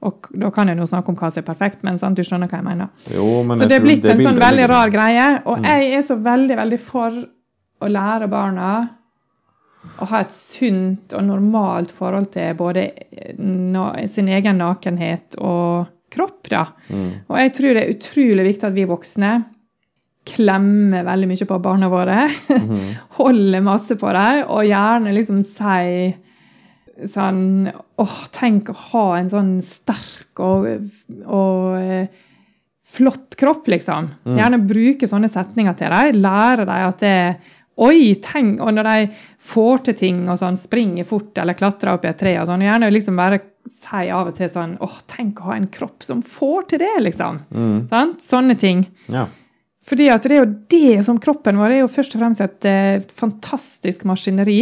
Og 0.07 0.29
da 0.39 0.51
kan 0.55 0.69
jeg 0.71 0.79
nå 0.79 0.85
snakke 0.87 1.11
om 1.11 1.17
hva 1.19 1.31
som 1.35 1.43
er 1.43 1.47
perfekt, 1.49 1.81
men 1.83 1.97
sant, 1.99 2.15
du 2.15 2.23
skjønner 2.23 2.47
hva 2.47 2.61
jeg 2.61 2.67
mener. 2.69 2.93
Jo, 3.11 3.43
men 3.43 3.59
Så 3.59 3.67
det 3.67 3.81
er 3.81 3.83
blitt 3.83 4.05
blitt 4.05 4.13
en 4.15 4.21
sånn 4.29 4.39
veldig 4.39 4.69
rar 4.71 4.93
greie. 4.95 5.25
Og 5.45 5.59
Mm. 5.59 5.65
jeg 5.67 5.93
er 5.97 6.03
så 6.07 6.17
veldig, 6.23 6.57
veldig 6.61 6.79
for 6.81 7.11
å 7.83 7.89
lære 7.91 8.29
barna 8.31 8.69
å 9.99 10.07
ha 10.07 10.21
et 10.21 10.31
sunt 10.31 11.13
og 11.19 11.25
normalt 11.27 11.91
forhold 11.91 12.31
til 12.31 12.55
både 12.55 12.93
sin 14.09 14.29
egen 14.29 14.59
nakenhet 14.59 15.35
og 15.39 15.87
kropp. 16.15 16.49
da. 16.51 16.65
Mm. 16.89 17.11
Og 17.29 17.39
jeg 17.43 17.55
tror 17.57 17.75
det 17.75 17.85
er 17.85 17.95
utrolig 17.95 18.49
viktig 18.51 18.69
at 18.69 18.77
vi 18.77 18.89
voksne 18.89 19.33
klemmer 20.29 21.07
veldig 21.07 21.29
mye 21.31 21.49
på 21.49 21.59
barna 21.65 21.91
våre. 21.93 22.23
Mm. 22.53 22.89
Holder 23.19 23.65
masse 23.65 23.97
på 23.99 24.15
dem, 24.17 24.43
og 24.49 24.67
gjerne 24.69 25.15
liksom 25.17 25.45
si 25.47 26.09
sånn 27.09 27.69
Åh, 27.71 28.17
tenk 28.35 28.73
å 28.73 28.79
ha 28.89 29.05
en 29.21 29.29
sånn 29.31 29.53
sterk 29.63 30.41
og, 30.43 30.67
og 31.31 31.77
eh, 31.79 32.09
flott 32.89 33.37
kropp, 33.39 33.69
liksom. 33.71 34.09
Mm. 34.27 34.35
Gjerne 34.41 34.61
bruke 34.67 35.09
sånne 35.11 35.31
setninger 35.31 35.77
til 35.79 35.95
dem. 35.95 36.19
Lære 36.25 36.67
dem 36.67 36.89
at 36.89 37.05
det 37.05 37.15
Oi, 37.79 38.17
tenk 38.19 38.59
Og 38.59 38.73
når 38.75 38.89
de 38.89 39.03
får 39.49 39.85
til 39.87 39.97
ting 39.99 40.21
og 40.29 40.39
sånn, 40.41 40.59
springer 40.61 41.07
fort 41.09 41.39
eller 41.41 41.57
klatrer 41.57 41.95
opp 41.95 42.05
i 42.05 42.11
et 42.11 42.21
tre 42.21 42.35
og 42.41 42.49
sånn, 42.51 42.65
gjerne 42.67 42.91
liksom 42.93 43.19
bare 43.19 43.41
si 43.69 44.09
av 44.13 44.31
og 44.31 44.37
til 44.39 44.51
sånn 44.53 44.77
Åh, 44.85 44.97
tenk 45.11 45.41
å 45.41 45.51
ha 45.51 45.59
en 45.59 45.69
kropp 45.73 46.05
som 46.07 46.23
får 46.25 46.71
til 46.73 46.83
det, 46.85 46.95
liksom. 47.05 47.43
Mm. 47.53 48.15
Sånne 48.23 48.57
ting. 48.61 48.87
Ja. 49.13 49.27
Fordi 49.89 50.09
at 50.13 50.25
det 50.29 50.37
er 50.37 50.43
jo 50.43 50.55
det 50.73 51.05
som 51.07 51.21
kroppen 51.23 51.61
vår 51.61 51.77
er 51.77 51.83
jo 51.83 51.91
først 51.93 52.17
og 52.17 52.23
fremst 52.23 52.45
et 52.45 52.69
eh, 52.69 53.05
fantastisk 53.17 54.05
maskineri 54.09 54.61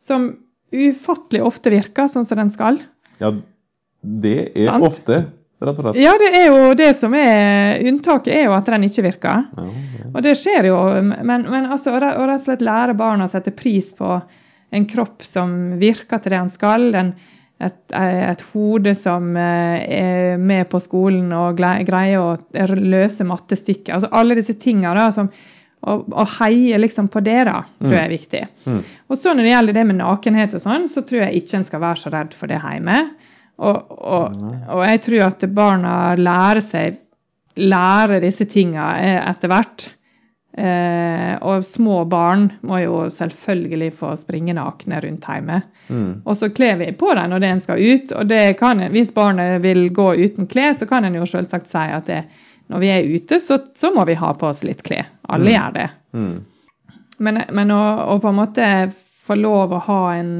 som 0.00 0.30
ufattelig 0.72 1.42
ofte 1.44 1.72
virker 1.72 2.08
sånn 2.12 2.26
som 2.28 2.40
den 2.40 2.52
skal. 2.52 2.80
ja, 3.20 3.32
det 4.02 4.38
er 4.54 4.70
Sant? 4.70 4.84
ofte, 4.86 5.16
rett 5.66 5.78
og 5.80 5.86
slett. 5.86 6.00
Ja, 6.02 6.14
det 6.20 6.28
er 6.38 6.46
jo 6.48 6.74
det 6.78 6.90
som 6.98 7.14
er 7.18 7.82
Unntaket 7.88 8.34
er 8.34 8.44
jo 8.46 8.56
at 8.56 8.68
den 8.70 8.86
ikke 8.88 9.06
virker. 9.08 9.46
Ja, 9.56 9.66
ja. 9.98 10.10
Og 10.12 10.20
det 10.24 10.36
skjer 10.40 10.70
jo. 10.70 10.76
Men, 11.02 11.48
men 11.48 11.66
altså, 11.66 11.96
å 11.96 12.02
rett 12.02 12.20
og 12.20 12.46
slett 12.46 12.64
lære 12.64 12.96
barna 12.98 13.26
å 13.26 13.32
sette 13.32 13.54
pris 13.56 13.90
på 13.96 14.18
en 14.70 14.86
kropp 14.88 15.24
som 15.24 15.54
virker 15.80 16.20
til 16.22 16.34
det 16.34 16.40
han 16.42 16.52
skal. 16.52 16.88
En, 16.98 17.12
et, 17.58 17.78
et 17.96 18.42
hode 18.52 18.94
som 18.98 19.36
eh, 19.36 19.84
er 19.98 20.40
med 20.40 20.68
på 20.70 20.80
skolen 20.82 21.32
og 21.34 21.58
greier 21.58 22.22
å 22.22 22.74
løse 22.78 23.26
mattestykker. 23.26 23.96
Altså 23.96 24.12
alle 24.14 24.38
disse 24.38 24.58
tinga 24.60 24.94
som 25.14 25.30
å, 25.80 26.24
heie 26.40 26.78
liksom 26.78 27.08
på 27.12 27.22
det, 27.24 27.38
da, 27.46 27.62
tror 27.78 27.94
jeg 27.94 28.04
er 28.04 28.12
viktig. 28.12 28.42
Mm. 28.66 28.78
Og 29.08 29.18
så 29.18 29.34
når 29.34 29.46
det 29.46 29.52
gjelder 29.52 29.78
det 29.78 29.86
med 29.90 30.00
nakenhet 30.00 30.56
og 30.58 30.64
sånn, 30.64 30.88
så 30.90 31.04
tror 31.06 31.24
jeg 31.24 31.42
ikke 31.42 31.60
en 31.60 31.66
skal 31.68 31.82
være 31.84 32.02
så 32.02 32.12
redd 32.14 32.34
for 32.36 32.50
det 32.50 32.58
hjemme. 32.62 32.98
Og, 33.58 33.90
og, 33.90 34.34
og 34.70 34.82
jeg 34.86 35.00
tror 35.02 35.24
at 35.32 35.46
barna 35.50 35.92
lærer 36.18 36.62
seg 36.62 36.98
lærer 37.58 38.22
disse 38.22 38.46
tinga 38.46 38.90
eh, 39.02 39.20
etter 39.30 39.50
hvert. 39.50 39.88
Eh, 40.58 41.34
og 41.46 41.64
små 41.66 42.00
barn 42.10 42.48
må 42.66 42.80
jo 42.82 43.04
selvfølgelig 43.14 43.92
få 44.00 44.14
springe 44.18 44.56
nakne 44.58 45.00
rundt 45.04 45.26
hjemme. 45.28 45.60
Mm. 45.88 46.12
Og 46.24 46.36
så 46.36 46.50
kler 46.54 46.78
vi 46.80 46.90
på 46.98 47.12
dem 47.14 47.30
når 47.32 47.46
en 47.46 47.62
skal 47.62 47.82
ut. 47.82 48.14
Og 48.18 48.30
det 48.30 48.42
kan, 48.60 48.82
hvis 48.94 49.14
barnet 49.14 49.62
vil 49.66 49.88
gå 49.94 50.12
uten 50.18 50.50
klær, 50.50 50.74
så 50.78 50.88
kan 50.90 51.06
en 51.06 51.18
jo 51.18 51.26
selvsagt 51.28 51.70
si 51.70 51.84
at 51.98 52.10
det, 52.10 52.22
når 52.68 52.84
vi 52.84 52.92
er 52.92 53.10
ute, 53.10 53.40
så, 53.40 53.60
så 53.78 53.92
må 53.94 54.04
vi 54.08 54.18
ha 54.18 54.32
på 54.36 54.50
oss 54.50 54.64
litt 54.66 54.82
klær. 54.86 55.06
Alle 55.28 55.54
gjør 55.54 55.76
det. 55.76 55.90
Mm. 56.16 56.34
Men, 57.18 57.42
men 57.54 57.74
å, 57.74 57.82
å 58.14 58.18
på 58.22 58.30
en 58.30 58.38
måte 58.38 58.66
få 59.28 59.36
lov 59.38 59.72
å 59.74 59.84
ha 59.84 60.02
en 60.16 60.34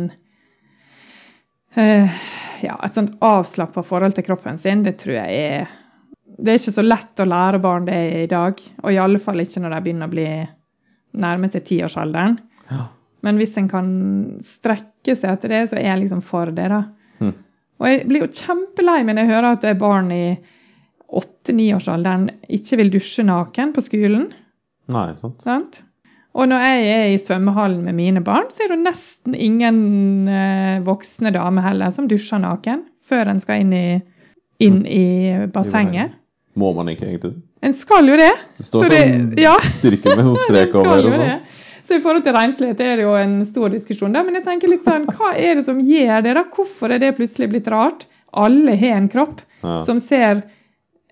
eh, 1.75 2.19
ja, 2.63 2.77
et 2.85 2.95
sånt 2.95 3.17
avslappa 3.25 3.83
forhold 3.87 4.17
til 4.17 4.27
kroppen 4.27 4.59
sin, 4.61 4.85
det 4.87 4.99
tror 5.03 5.19
jeg 5.21 5.39
er 5.45 5.77
Det 6.39 6.53
er 6.53 6.61
ikke 6.61 6.77
så 6.77 6.85
lett 6.85 7.21
å 7.23 7.27
lære 7.27 7.59
barn 7.59 7.89
det 7.89 7.99
i 8.23 8.27
dag. 8.31 8.61
Og 8.85 8.93
i 8.95 9.01
alle 9.03 9.19
fall 9.19 9.41
ikke 9.43 9.63
når 9.65 9.73
de 9.75 9.81
begynner 9.83 10.07
å 10.07 10.13
bli 10.13 10.27
nærme 11.19 11.49
til 11.51 11.65
tiårsalderen. 11.67 12.37
Ja. 12.69 12.85
Men 13.27 13.41
hvis 13.41 13.57
en 13.59 13.67
kan 13.71 13.89
strekke 14.47 15.17
seg 15.19 15.33
etter 15.33 15.51
det, 15.51 15.63
så 15.71 15.81
er 15.81 15.89
jeg 15.89 16.05
liksom 16.05 16.21
for 16.23 16.53
det, 16.55 16.69
da. 16.71 16.85
Hm. 17.19 17.33
Og 17.83 17.91
jeg 17.91 18.07
blir 18.11 18.23
jo 18.23 18.31
kjempelei 18.31 19.01
meg 19.03 19.17
når 19.17 19.25
jeg 19.25 19.33
hører 19.33 19.49
at 19.51 19.65
det 19.65 19.73
er 19.73 19.83
barn 19.83 20.13
i 20.15 20.23
åtte-niårsalderen 21.19 22.29
ikke 22.59 22.79
vil 22.83 22.95
dusje 22.95 23.25
naken 23.27 23.75
på 23.75 23.85
skolen. 23.89 24.29
Nei, 24.93 25.09
sant. 25.19 25.43
Sant? 25.43 25.83
Og 26.39 26.47
når 26.47 26.63
jeg 26.63 26.91
er 26.95 27.09
i 27.13 27.19
svømmehallen 27.19 27.81
med 27.89 27.97
mine 27.99 28.21
barn, 28.23 28.47
så 28.55 28.63
er 28.65 28.69
det 28.77 28.79
nesten 28.85 29.35
ingen 29.35 29.81
eh, 30.31 30.79
voksne 30.87 31.33
damer 31.35 31.65
heller 31.67 31.91
som 31.95 32.07
dusjer 32.11 32.39
naken 32.45 32.85
før 33.09 33.33
en 33.33 33.41
skal 33.43 33.65
inn 33.65 33.73
i, 33.75 33.87
inn 34.63 34.85
i 34.87 35.47
bassenget. 35.51 36.15
Må 36.59 36.71
man 36.77 36.91
ikke 36.93 37.09
egentlig? 37.09 37.33
En 37.63 37.75
skal 37.75 38.07
jo 38.07 38.15
det. 38.19 38.31
Det 38.59 38.67
står 38.69 38.85
Så 38.85 38.91
det- 38.93 39.07
sånn 39.09 39.39
ja. 39.49 39.57
sirkel 39.81 40.15
med 40.19 40.29
sånn 40.29 40.39
strek 40.47 40.75
over 40.79 41.01
og 41.09 41.17
sånn. 41.17 41.41
Så 41.89 41.97
i 41.97 42.03
forhold 42.05 42.23
til 42.27 42.35
renslighet 42.37 42.81
er 42.85 42.97
det 43.01 43.05
jo 43.07 43.15
en 43.17 43.39
stor 43.49 43.71
diskusjon. 43.73 44.13
da, 44.13 44.23
Men 44.23 44.35
jeg 44.39 44.45
tenker 44.45 44.69
litt 44.69 44.85
sånn, 44.85 45.07
hva 45.09 45.33
er 45.35 45.55
det 45.57 45.65
som 45.65 45.79
gjør 45.81 46.23
det? 46.27 46.35
da? 46.37 46.45
Hvorfor 46.55 46.93
er 46.93 47.01
det 47.03 47.15
plutselig 47.17 47.49
blitt 47.55 47.71
rart? 47.73 48.05
Alle 48.37 48.75
har 48.77 48.99
en 48.99 49.09
kropp 49.09 49.41
Ja. 49.65 49.81
som 49.83 49.99
ser 49.99 50.43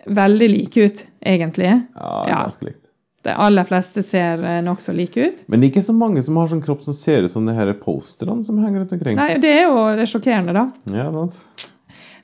veldig 0.07 0.49
like 0.53 0.77
ut, 0.85 1.01
egentlig. 1.25 1.71
Ja, 1.97 2.27
Ja. 2.29 2.43
ganske 2.45 2.69
likt. 2.69 2.91
De 3.27 3.35
aller 3.35 3.67
fleste 3.69 4.03
ser 4.07 4.43
eh, 4.47 4.61
nokså 4.65 4.95
like 4.97 5.19
ut. 5.29 5.45
Men 5.51 5.61
det 5.61 5.67
er 5.69 5.73
ikke 5.75 5.87
så 5.89 5.95
mange 5.99 6.23
som 6.23 6.37
har 6.41 6.51
sånn 6.53 6.62
kropp 6.65 6.83
som 6.87 6.95
ser 6.97 7.27
ut 7.27 7.33
som 7.33 7.47
de 7.49 7.55
her 7.57 7.73
posterne 7.81 8.45
som 8.47 8.59
henger 8.62 8.85
rundt 8.85 8.93
omkring. 8.97 9.19
Nei, 9.19 9.37
Det 9.43 9.51
er 9.59 9.65
jo 9.67 9.81
det 9.99 10.05
er 10.07 10.12
sjokkerende, 10.12 10.55
da. 10.57 10.67
Ja, 10.95 11.09
sant. 11.12 11.71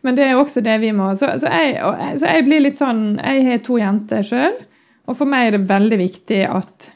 Men 0.03 0.17
det 0.19 0.25
er 0.27 0.33
jo 0.37 0.41
også 0.43 0.62
det 0.67 0.81
vi 0.83 0.88
må 0.91 1.12
Så, 1.15 1.29
så, 1.38 1.47
jeg, 1.47 1.77
jeg- 1.79 2.17
så 2.19 2.27
jeg 2.33 2.43
blir 2.49 2.59
litt 2.65 2.75
sånn 2.75 3.03
Jeg 3.23 3.45
har 3.47 3.61
to 3.62 3.77
jenter 3.79 4.25
sjøl, 4.27 4.57
og 5.07 5.15
for 5.19 5.31
meg 5.31 5.47
er 5.47 5.55
det 5.59 5.69
veldig 5.69 5.99
viktig 6.01 6.41
at, 6.51 6.88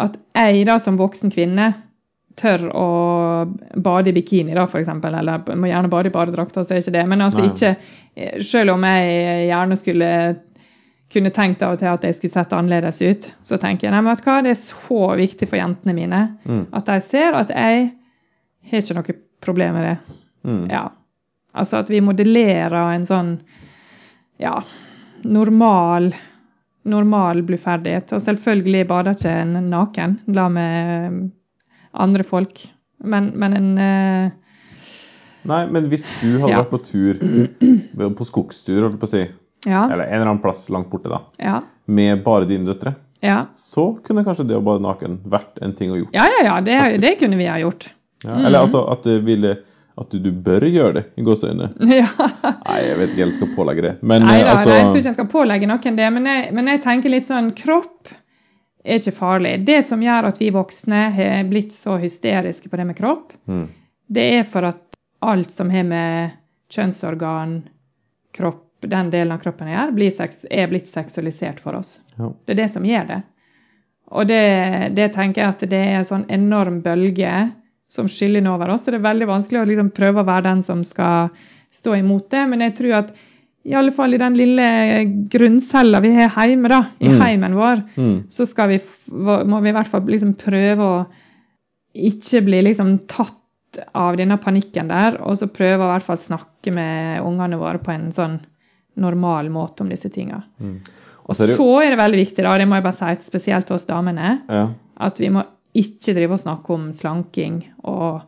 at 0.00 0.16
jeg 0.36 0.62
da 0.68 0.78
som 0.80 0.96
voksen 1.00 1.32
kvinne 1.34 1.74
tør 2.40 2.62
å 2.72 2.86
bade 3.84 4.08
i 4.08 4.14
bikini, 4.16 4.54
da, 4.56 4.64
f.eks. 4.64 4.88
Eller 4.88 5.42
må 5.52 5.68
gjerne 5.68 5.90
bade 5.92 6.08
i 6.08 6.14
badedrakt, 6.14 6.56
så 6.56 6.64
er 6.72 6.80
ikke 6.80 6.94
det. 6.96 7.02
Men 7.12 7.20
altså 7.26 7.42
Nei. 7.44 7.50
ikke 7.52 8.40
Selv 8.48 8.72
om 8.78 8.84
jeg 8.88 9.48
gjerne 9.50 9.76
skulle 9.80 10.08
kunne 11.12 11.30
tenkt 11.34 11.62
av 11.62 11.74
og 11.76 11.82
til 11.82 11.90
at 11.92 12.04
jeg 12.06 12.16
skulle 12.18 12.32
sett 12.34 12.52
annerledes 12.56 13.00
ut, 13.02 13.28
så 13.44 13.58
tenker 13.60 13.88
jeg 13.88 13.94
nei, 13.94 14.02
hva, 14.16 14.38
det 14.44 14.54
er 14.54 14.58
så 14.60 15.02
viktig 15.18 15.48
for 15.50 15.60
jentene 15.60 15.94
mine 15.96 16.22
Mm. 16.44 16.66
at 16.72 16.86
de 16.88 17.00
ser 17.04 17.36
at 17.38 17.50
jeg 17.52 17.92
har 18.70 18.82
ikke 18.82 18.94
noe 18.98 19.16
problem 19.42 19.74
med 19.74 19.84
det. 19.88 20.16
Mm. 20.48 20.64
Ja. 20.70 20.88
Altså 21.54 21.76
at 21.82 21.90
vi 21.90 22.00
modellerer 22.00 22.94
en 22.94 23.06
sånn 23.06 23.32
ja, 24.40 24.56
normal 25.24 26.12
normal 26.84 27.42
bluferdighet. 27.46 28.12
Og 28.16 28.22
selvfølgelig 28.24 28.86
bader 28.90 29.14
ikke 29.14 29.34
en 29.44 29.58
naken 29.70 30.16
la 30.34 30.48
med 30.50 31.28
andre 31.92 32.24
folk. 32.26 32.64
Men, 33.02 33.32
men 33.38 33.54
en 33.58 33.68
uh, 33.78 34.38
Nei, 35.50 35.60
men 35.74 35.88
hvis 35.90 36.04
du 36.22 36.36
hadde 36.38 36.52
Ja. 36.52 36.60
vært 36.62 36.70
på 36.70 36.78
tur, 36.86 37.18
på 38.14 38.26
skogstur, 38.28 38.84
holdt 38.84 38.94
jeg 38.94 39.00
på 39.02 39.08
å 39.08 39.10
si, 39.10 39.22
ja, 39.66 39.84
eller 39.86 40.04
en 40.04 40.14
eller 40.14 40.30
annen 40.30 40.42
plass 40.42 40.68
langt 40.72 40.90
borte, 40.90 41.10
da, 41.12 41.22
ja, 41.38 41.60
med 41.84 42.22
bare 42.24 42.48
dine 42.50 42.68
døtre, 42.68 42.94
ja. 43.20 43.44
så 43.54 43.92
kunne 44.06 44.24
kanskje 44.26 44.48
det 44.50 44.58
å 44.58 44.64
bade 44.64 44.82
naken 44.84 45.20
vært 45.30 45.60
en 45.62 45.74
ting 45.78 45.92
å 45.92 46.00
gjøre. 46.00 46.14
Ja, 46.16 46.28
ja, 46.36 46.46
ja, 46.48 46.56
det, 46.64 46.78
det 47.02 47.16
kunne 47.20 47.38
vi 47.40 47.50
ha 47.50 47.58
gjort. 47.62 47.92
Ja, 48.22 48.38
Eller 48.46 48.62
altså 48.62 48.84
at 48.90 49.06
det 49.06 49.18
ville 49.26 49.56
at 50.00 50.08
du, 50.10 50.18
du 50.22 50.30
bør 50.32 50.64
gjøre 50.64 50.94
det, 50.96 51.04
i 51.20 51.24
gåseøyne. 51.26 51.68
Ja. 52.00 52.08
Nei, 52.64 52.78
jeg 52.86 52.98
vet 52.98 53.12
ikke, 53.12 53.22
jeg 53.26 53.36
skal 53.36 53.52
pålegge 53.56 53.84
det. 53.84 53.92
Men 54.00 54.24
Nei 54.24 54.38
eh, 54.40 54.46
da, 54.46 54.56
altså 54.56 54.72
jeg 54.72 54.86
tror 54.86 55.00
ikke 55.00 55.10
jeg 55.10 55.18
skal 55.18 55.30
pålegge 55.34 55.68
noen 55.68 55.98
det, 55.98 56.08
men 56.14 56.28
jeg, 56.30 56.46
men 56.56 56.70
jeg 56.72 56.82
tenker 56.86 57.12
litt 57.12 57.28
sånn 57.28 57.52
Kropp 57.58 58.12
er 58.82 58.98
ikke 58.98 59.14
farlig. 59.14 59.52
Det 59.66 59.82
som 59.86 60.02
gjør 60.02 60.30
at 60.32 60.40
vi 60.40 60.48
voksne 60.54 61.02
har 61.14 61.44
blitt 61.50 61.76
så 61.76 61.98
hysteriske 62.02 62.72
på 62.72 62.80
det 62.80 62.88
med 62.88 62.98
kropp, 62.98 63.34
mm, 63.46 63.66
det 64.12 64.26
er 64.40 64.48
for 64.48 64.66
at 64.72 64.80
alt 65.22 65.52
som 65.54 65.70
har 65.70 65.84
med 65.86 66.32
kjønnsorgan, 66.72 67.60
kropp, 68.34 68.64
den 68.90 69.10
delen 69.12 69.32
av 69.32 69.38
kroppen 69.42 69.68
jeg 69.70 69.78
er, 69.78 69.92
blir 69.94 70.10
sex, 70.10 70.44
er 70.50 70.66
blitt 70.70 70.88
seksualisert 70.90 71.60
for 71.60 71.78
oss. 71.78 72.00
ja. 72.18 72.32
Det 72.46 72.54
er 72.56 72.62
det 72.64 72.70
som 72.70 72.84
gjør 72.84 73.06
det. 73.08 73.22
Og 74.12 74.26
det, 74.28 74.42
det 74.96 75.12
tenker 75.14 75.42
jeg 75.42 75.48
at 75.54 75.62
det 75.70 75.78
er 75.80 75.98
en 76.00 76.04
sånn 76.08 76.24
enorm 76.28 76.80
bølge 76.84 77.50
som 77.92 78.08
skyller 78.08 78.42
inn 78.42 78.48
over 78.50 78.68
oss. 78.74 78.84
Så 78.84 78.92
det 78.92 78.98
er 79.00 79.06
veldig 79.10 79.28
vanskelig 79.30 79.60
å 79.62 79.68
liksom 79.68 79.90
prøve 79.96 80.20
å 80.20 80.28
være 80.28 80.48
den 80.50 80.62
som 80.66 80.82
skal 80.84 81.30
stå 81.72 81.94
imot 81.96 82.28
det. 82.32 82.42
Men 82.50 82.60
jeg 82.66 82.74
tror 82.76 82.96
at 82.98 83.12
i 83.64 83.74
alle 83.78 83.92
fall 83.94 84.12
i 84.12 84.18
den 84.20 84.34
lille 84.36 84.66
grunncella 85.30 86.00
vi 86.02 86.10
har 86.18 86.48
hjemme, 86.50 86.68
da, 86.68 86.82
i 86.98 87.08
Mm. 87.08 87.20
heimen 87.22 87.54
vår, 87.54 87.82
Mm, 87.96 88.24
så 88.28 88.44
vi, 88.68 88.80
må 89.46 89.60
vi 89.62 89.68
i 89.68 89.72
hvert 89.72 89.88
fall 89.88 90.02
liksom 90.04 90.34
prøve 90.34 90.82
å 90.82 91.06
ikke 91.94 92.42
bli 92.44 92.62
liksom 92.62 92.98
tatt 93.06 93.38
av 93.94 94.16
denne 94.16 94.36
panikken 94.36 94.88
der, 94.88 95.16
og 95.22 95.38
så 95.38 95.46
prøve 95.48 95.80
å 95.80 95.88
i 95.88 95.92
hvert 95.94 96.02
fall 96.06 96.18
snakke 96.18 96.72
med 96.72 97.22
ungene 97.24 97.56
våre 97.60 97.78
på 97.78 97.92
en 97.94 98.10
sånn 98.12 98.40
normal 98.96 99.48
måte 99.50 99.80
om 99.80 99.88
disse 99.88 100.10
tinga. 100.12 100.42
mm. 100.60 100.76
Og 101.28 101.36
så 101.36 101.44
er 101.44 101.46
det 101.46 101.56
jo- 101.56 101.62
så 101.62 101.82
er 101.84 101.90
det 101.90 101.98
veldig 101.98 102.18
viktig, 102.26 102.42
da, 102.42 102.58
det 102.58 102.66
må 102.68 102.74
jeg 102.74 102.82
bare 102.82 102.98
si, 102.98 103.28
spesielt 103.30 103.66
til 103.66 103.76
oss 103.76 103.84
damene, 103.86 104.42
ja. 104.50 104.68
at 104.98 105.18
vi 105.18 105.28
må 105.30 105.44
ikke 105.74 106.14
drive 106.16 106.32
og 106.32 106.40
snakke 106.40 106.70
om 106.74 106.88
slanking 106.92 107.62
og 107.84 108.22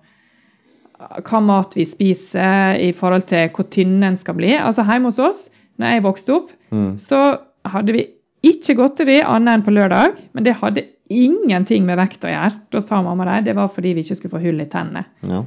hva 1.26 1.40
mat 1.42 1.74
vi 1.76 1.84
spiser 1.84 2.78
i 2.80 2.92
forhold 2.96 3.26
til 3.26 3.48
hvor 3.50 3.66
tynn 3.68 4.02
en 4.06 4.16
skal 4.16 4.34
bli. 4.38 4.52
Altså 4.56 4.84
Hjemme 4.86 5.10
hos 5.10 5.18
oss, 5.18 5.48
når 5.78 5.86
jeg 5.96 6.02
vokste 6.06 6.34
opp, 6.36 6.50
Mm. 6.70 6.94
så 6.98 7.38
hadde 7.66 7.92
vi 7.92 8.06
ikke 8.42 8.74
godteri 8.76 9.20
annet 9.22 9.54
enn 9.58 9.62
på 9.66 9.72
lørdag. 9.74 10.16
Men 10.34 10.44
det 10.44 10.54
hadde 10.56 10.84
ingenting 11.10 11.84
med 11.86 11.98
vekt 11.98 12.20
å 12.24 12.30
gjøre. 12.32 12.60
Da 12.70 12.80
sa 12.80 13.02
mamma 13.02 13.24
det. 13.24 13.44
Det 13.46 13.54
var 13.56 13.68
fordi 13.68 13.92
vi 13.94 14.02
ikke 14.02 14.16
skulle 14.16 14.38
få 14.38 14.42
hull 14.42 14.60
i 14.60 14.66
tennene. 14.66 15.04
Ja. 15.22 15.42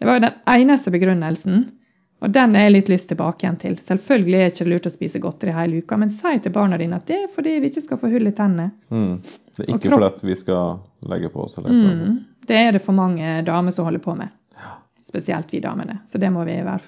Det 0.00 0.06
var 0.06 0.14
jo 0.20 0.20
den 0.28 0.34
eneste 0.46 0.90
begrunnelsen. 0.90 1.70
Og 2.22 2.32
den 2.32 2.54
er 2.56 2.66
jeg 2.66 2.72
litt 2.72 2.88
lyst 2.92 3.08
tilbake 3.08 3.46
igjen 3.46 3.56
til. 3.58 3.76
Selvfølgelig 3.80 4.34
er 4.40 4.48
det 4.50 4.52
ikke 4.60 4.68
lurt 4.70 4.86
å 4.86 4.92
spise 4.92 5.20
godteri 5.22 5.52
hele 5.56 5.78
uka, 5.80 5.96
men 5.96 6.10
si 6.10 6.34
til 6.44 6.52
barna 6.52 6.76
dine 6.78 6.96
at 6.96 7.06
det 7.08 7.16
er 7.16 7.28
fordi 7.32 7.54
vi 7.60 7.70
ikke 7.70 7.82
skal 7.86 7.96
få 8.02 8.10
hull 8.12 8.26
i 8.28 8.32
tennene. 8.36 8.70
Mm. 8.90 9.14
Det 9.56 9.64
er 9.68 9.70
ikke 9.74 9.88
kropp- 9.88 10.18
fordi 10.20 10.26
vi 10.28 10.34
skal 10.36 10.78
legge 11.08 11.30
på 11.32 11.44
oss. 11.46 11.56
Eller 11.58 11.70
noe 11.70 11.94
Mm. 11.94 11.98
sånt. 11.98 12.26
Det 12.46 12.58
er 12.58 12.72
det 12.72 12.82
for 12.82 12.92
mange 12.92 13.42
damer 13.44 13.70
som 13.72 13.84
holder 13.86 14.00
på 14.04 14.16
med. 14.16 14.28
Spesielt 15.06 15.50
vi 15.52 15.60
damene. 15.60 16.00
Så 16.06 16.18
det 16.20 16.30
må 16.32 16.44
vi, 16.44 16.52
være, 16.62 16.80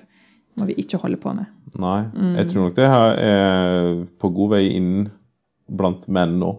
må 0.59 0.66
vi 0.66 0.75
ikke 0.75 1.01
holde 1.01 1.16
på 1.16 1.35
med. 1.35 1.47
Nei. 1.79 2.03
Mm. 2.14 2.37
Jeg 2.37 2.47
tror 2.53 2.62
nok 2.68 2.75
det 2.75 2.88
her 2.88 3.16
er 3.16 4.05
på 4.21 4.35
god 4.35 4.51
vei 4.51 4.68
inn 4.77 5.11
blant 5.71 6.07
menn 6.09 6.38
nå. 6.38 6.59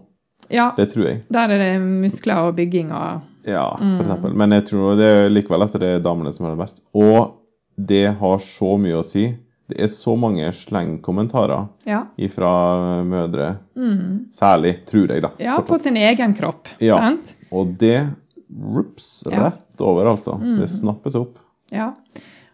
Ja, 0.49 0.71
Det 0.75 0.89
tror 0.91 1.05
jeg. 1.05 1.21
der 1.31 1.49
er 1.49 1.57
det 1.57 1.81
muskler 1.81 2.47
og 2.49 2.55
bygging 2.55 2.91
og 2.91 3.21
Ja, 3.45 3.75
Mm. 3.77 3.97
for 3.97 4.03
eksempel. 4.05 4.33
Men 4.35 4.49
jeg 4.51 4.63
tror 4.65 4.95
det 4.97 5.07
er 5.07 5.29
likevel 5.29 5.63
at 5.63 5.73
det 5.73 5.83
er 5.83 5.99
damene 5.99 6.31
som 6.33 6.45
er 6.45 6.49
det 6.51 6.57
mest. 6.59 6.81
Og 6.95 7.33
det 7.75 8.05
har 8.19 8.37
så 8.39 8.75
mye 8.77 8.99
å 8.99 9.05
si. 9.05 9.27
Det 9.69 9.79
er 9.81 9.87
så 9.87 10.13
mange 10.19 10.49
slengkommentarer 10.53 11.67
Ja. 11.87 12.03
fra 12.29 13.03
mødre, 13.07 13.55
Mm. 13.75 14.25
særlig, 14.31 14.85
tror 14.85 15.07
jeg, 15.09 15.21
da. 15.23 15.31
Ja, 15.39 15.57
på 15.61 15.79
sin 15.79 15.95
egen 15.97 16.33
kropp. 16.35 16.67
Ja. 16.79 16.97
Sant? 16.99 17.33
Og 17.51 17.77
det 17.79 18.07
rups 18.53 19.23
rett 19.25 19.81
over, 19.81 20.05
altså. 20.11 20.35
Mm. 20.39 20.59
Det 20.59 20.67
snappes 20.69 21.15
opp. 21.15 21.37
Ja. 21.71 21.93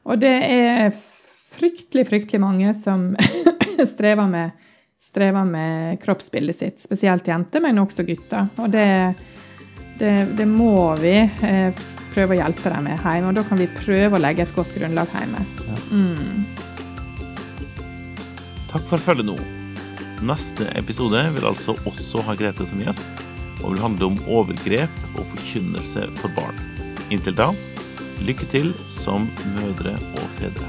Og 0.06 0.20
det 0.20 0.32
er 0.44 0.92
fryktelig, 0.92 2.06
fryktelig 2.08 2.40
mange 2.40 2.74
som 2.78 3.16
strever 3.86 4.30
med, 4.30 4.52
strever 5.02 5.46
med 5.46 6.00
kroppsbildet 6.04 6.56
sitt. 6.56 6.80
Spesielt 6.80 7.28
jenter, 7.28 7.60
men 7.62 7.80
også 7.82 8.06
gutter. 8.08 8.48
Og 8.60 8.70
det, 8.72 9.16
det, 10.00 10.14
det 10.38 10.48
må 10.48 10.96
vi 11.02 11.18
eh, 11.26 11.74
prøve 12.20 12.36
å 12.36 12.42
hjelpe 12.42 12.72
dem 12.74 12.90
med 12.90 13.00
hjemme. 13.00 13.32
Og 13.32 13.38
da 13.38 13.46
kan 13.48 13.62
vi 13.62 13.68
prøve 13.80 14.18
å 14.18 14.22
legge 14.22 14.44
et 14.44 14.56
godt 14.58 14.74
grunnlag 14.76 15.08
hjemme. 15.16 15.40
Mm. 15.94 16.44
Takk 18.70 18.86
for 18.90 19.02
følget 19.02 19.30
nå. 19.30 19.38
Neste 20.28 20.68
episode 20.76 21.22
vil 21.38 21.48
altså 21.48 21.78
også 21.88 22.26
ha 22.28 22.36
Grete 22.36 22.68
som 22.68 22.82
gjest, 22.84 23.06
og 23.62 23.72
vil 23.72 23.84
handle 23.86 24.12
om 24.12 24.20
overgrep 24.28 24.94
og 25.16 25.24
forkynnelse 25.32 26.02
for 26.20 26.30
barn. 26.36 26.60
Inntil 27.10 27.36
da, 27.40 27.48
lykke 28.28 28.46
til 28.52 28.68
som 28.92 29.32
mødre 29.56 29.96
og 30.20 30.28
fedre. 30.36 30.68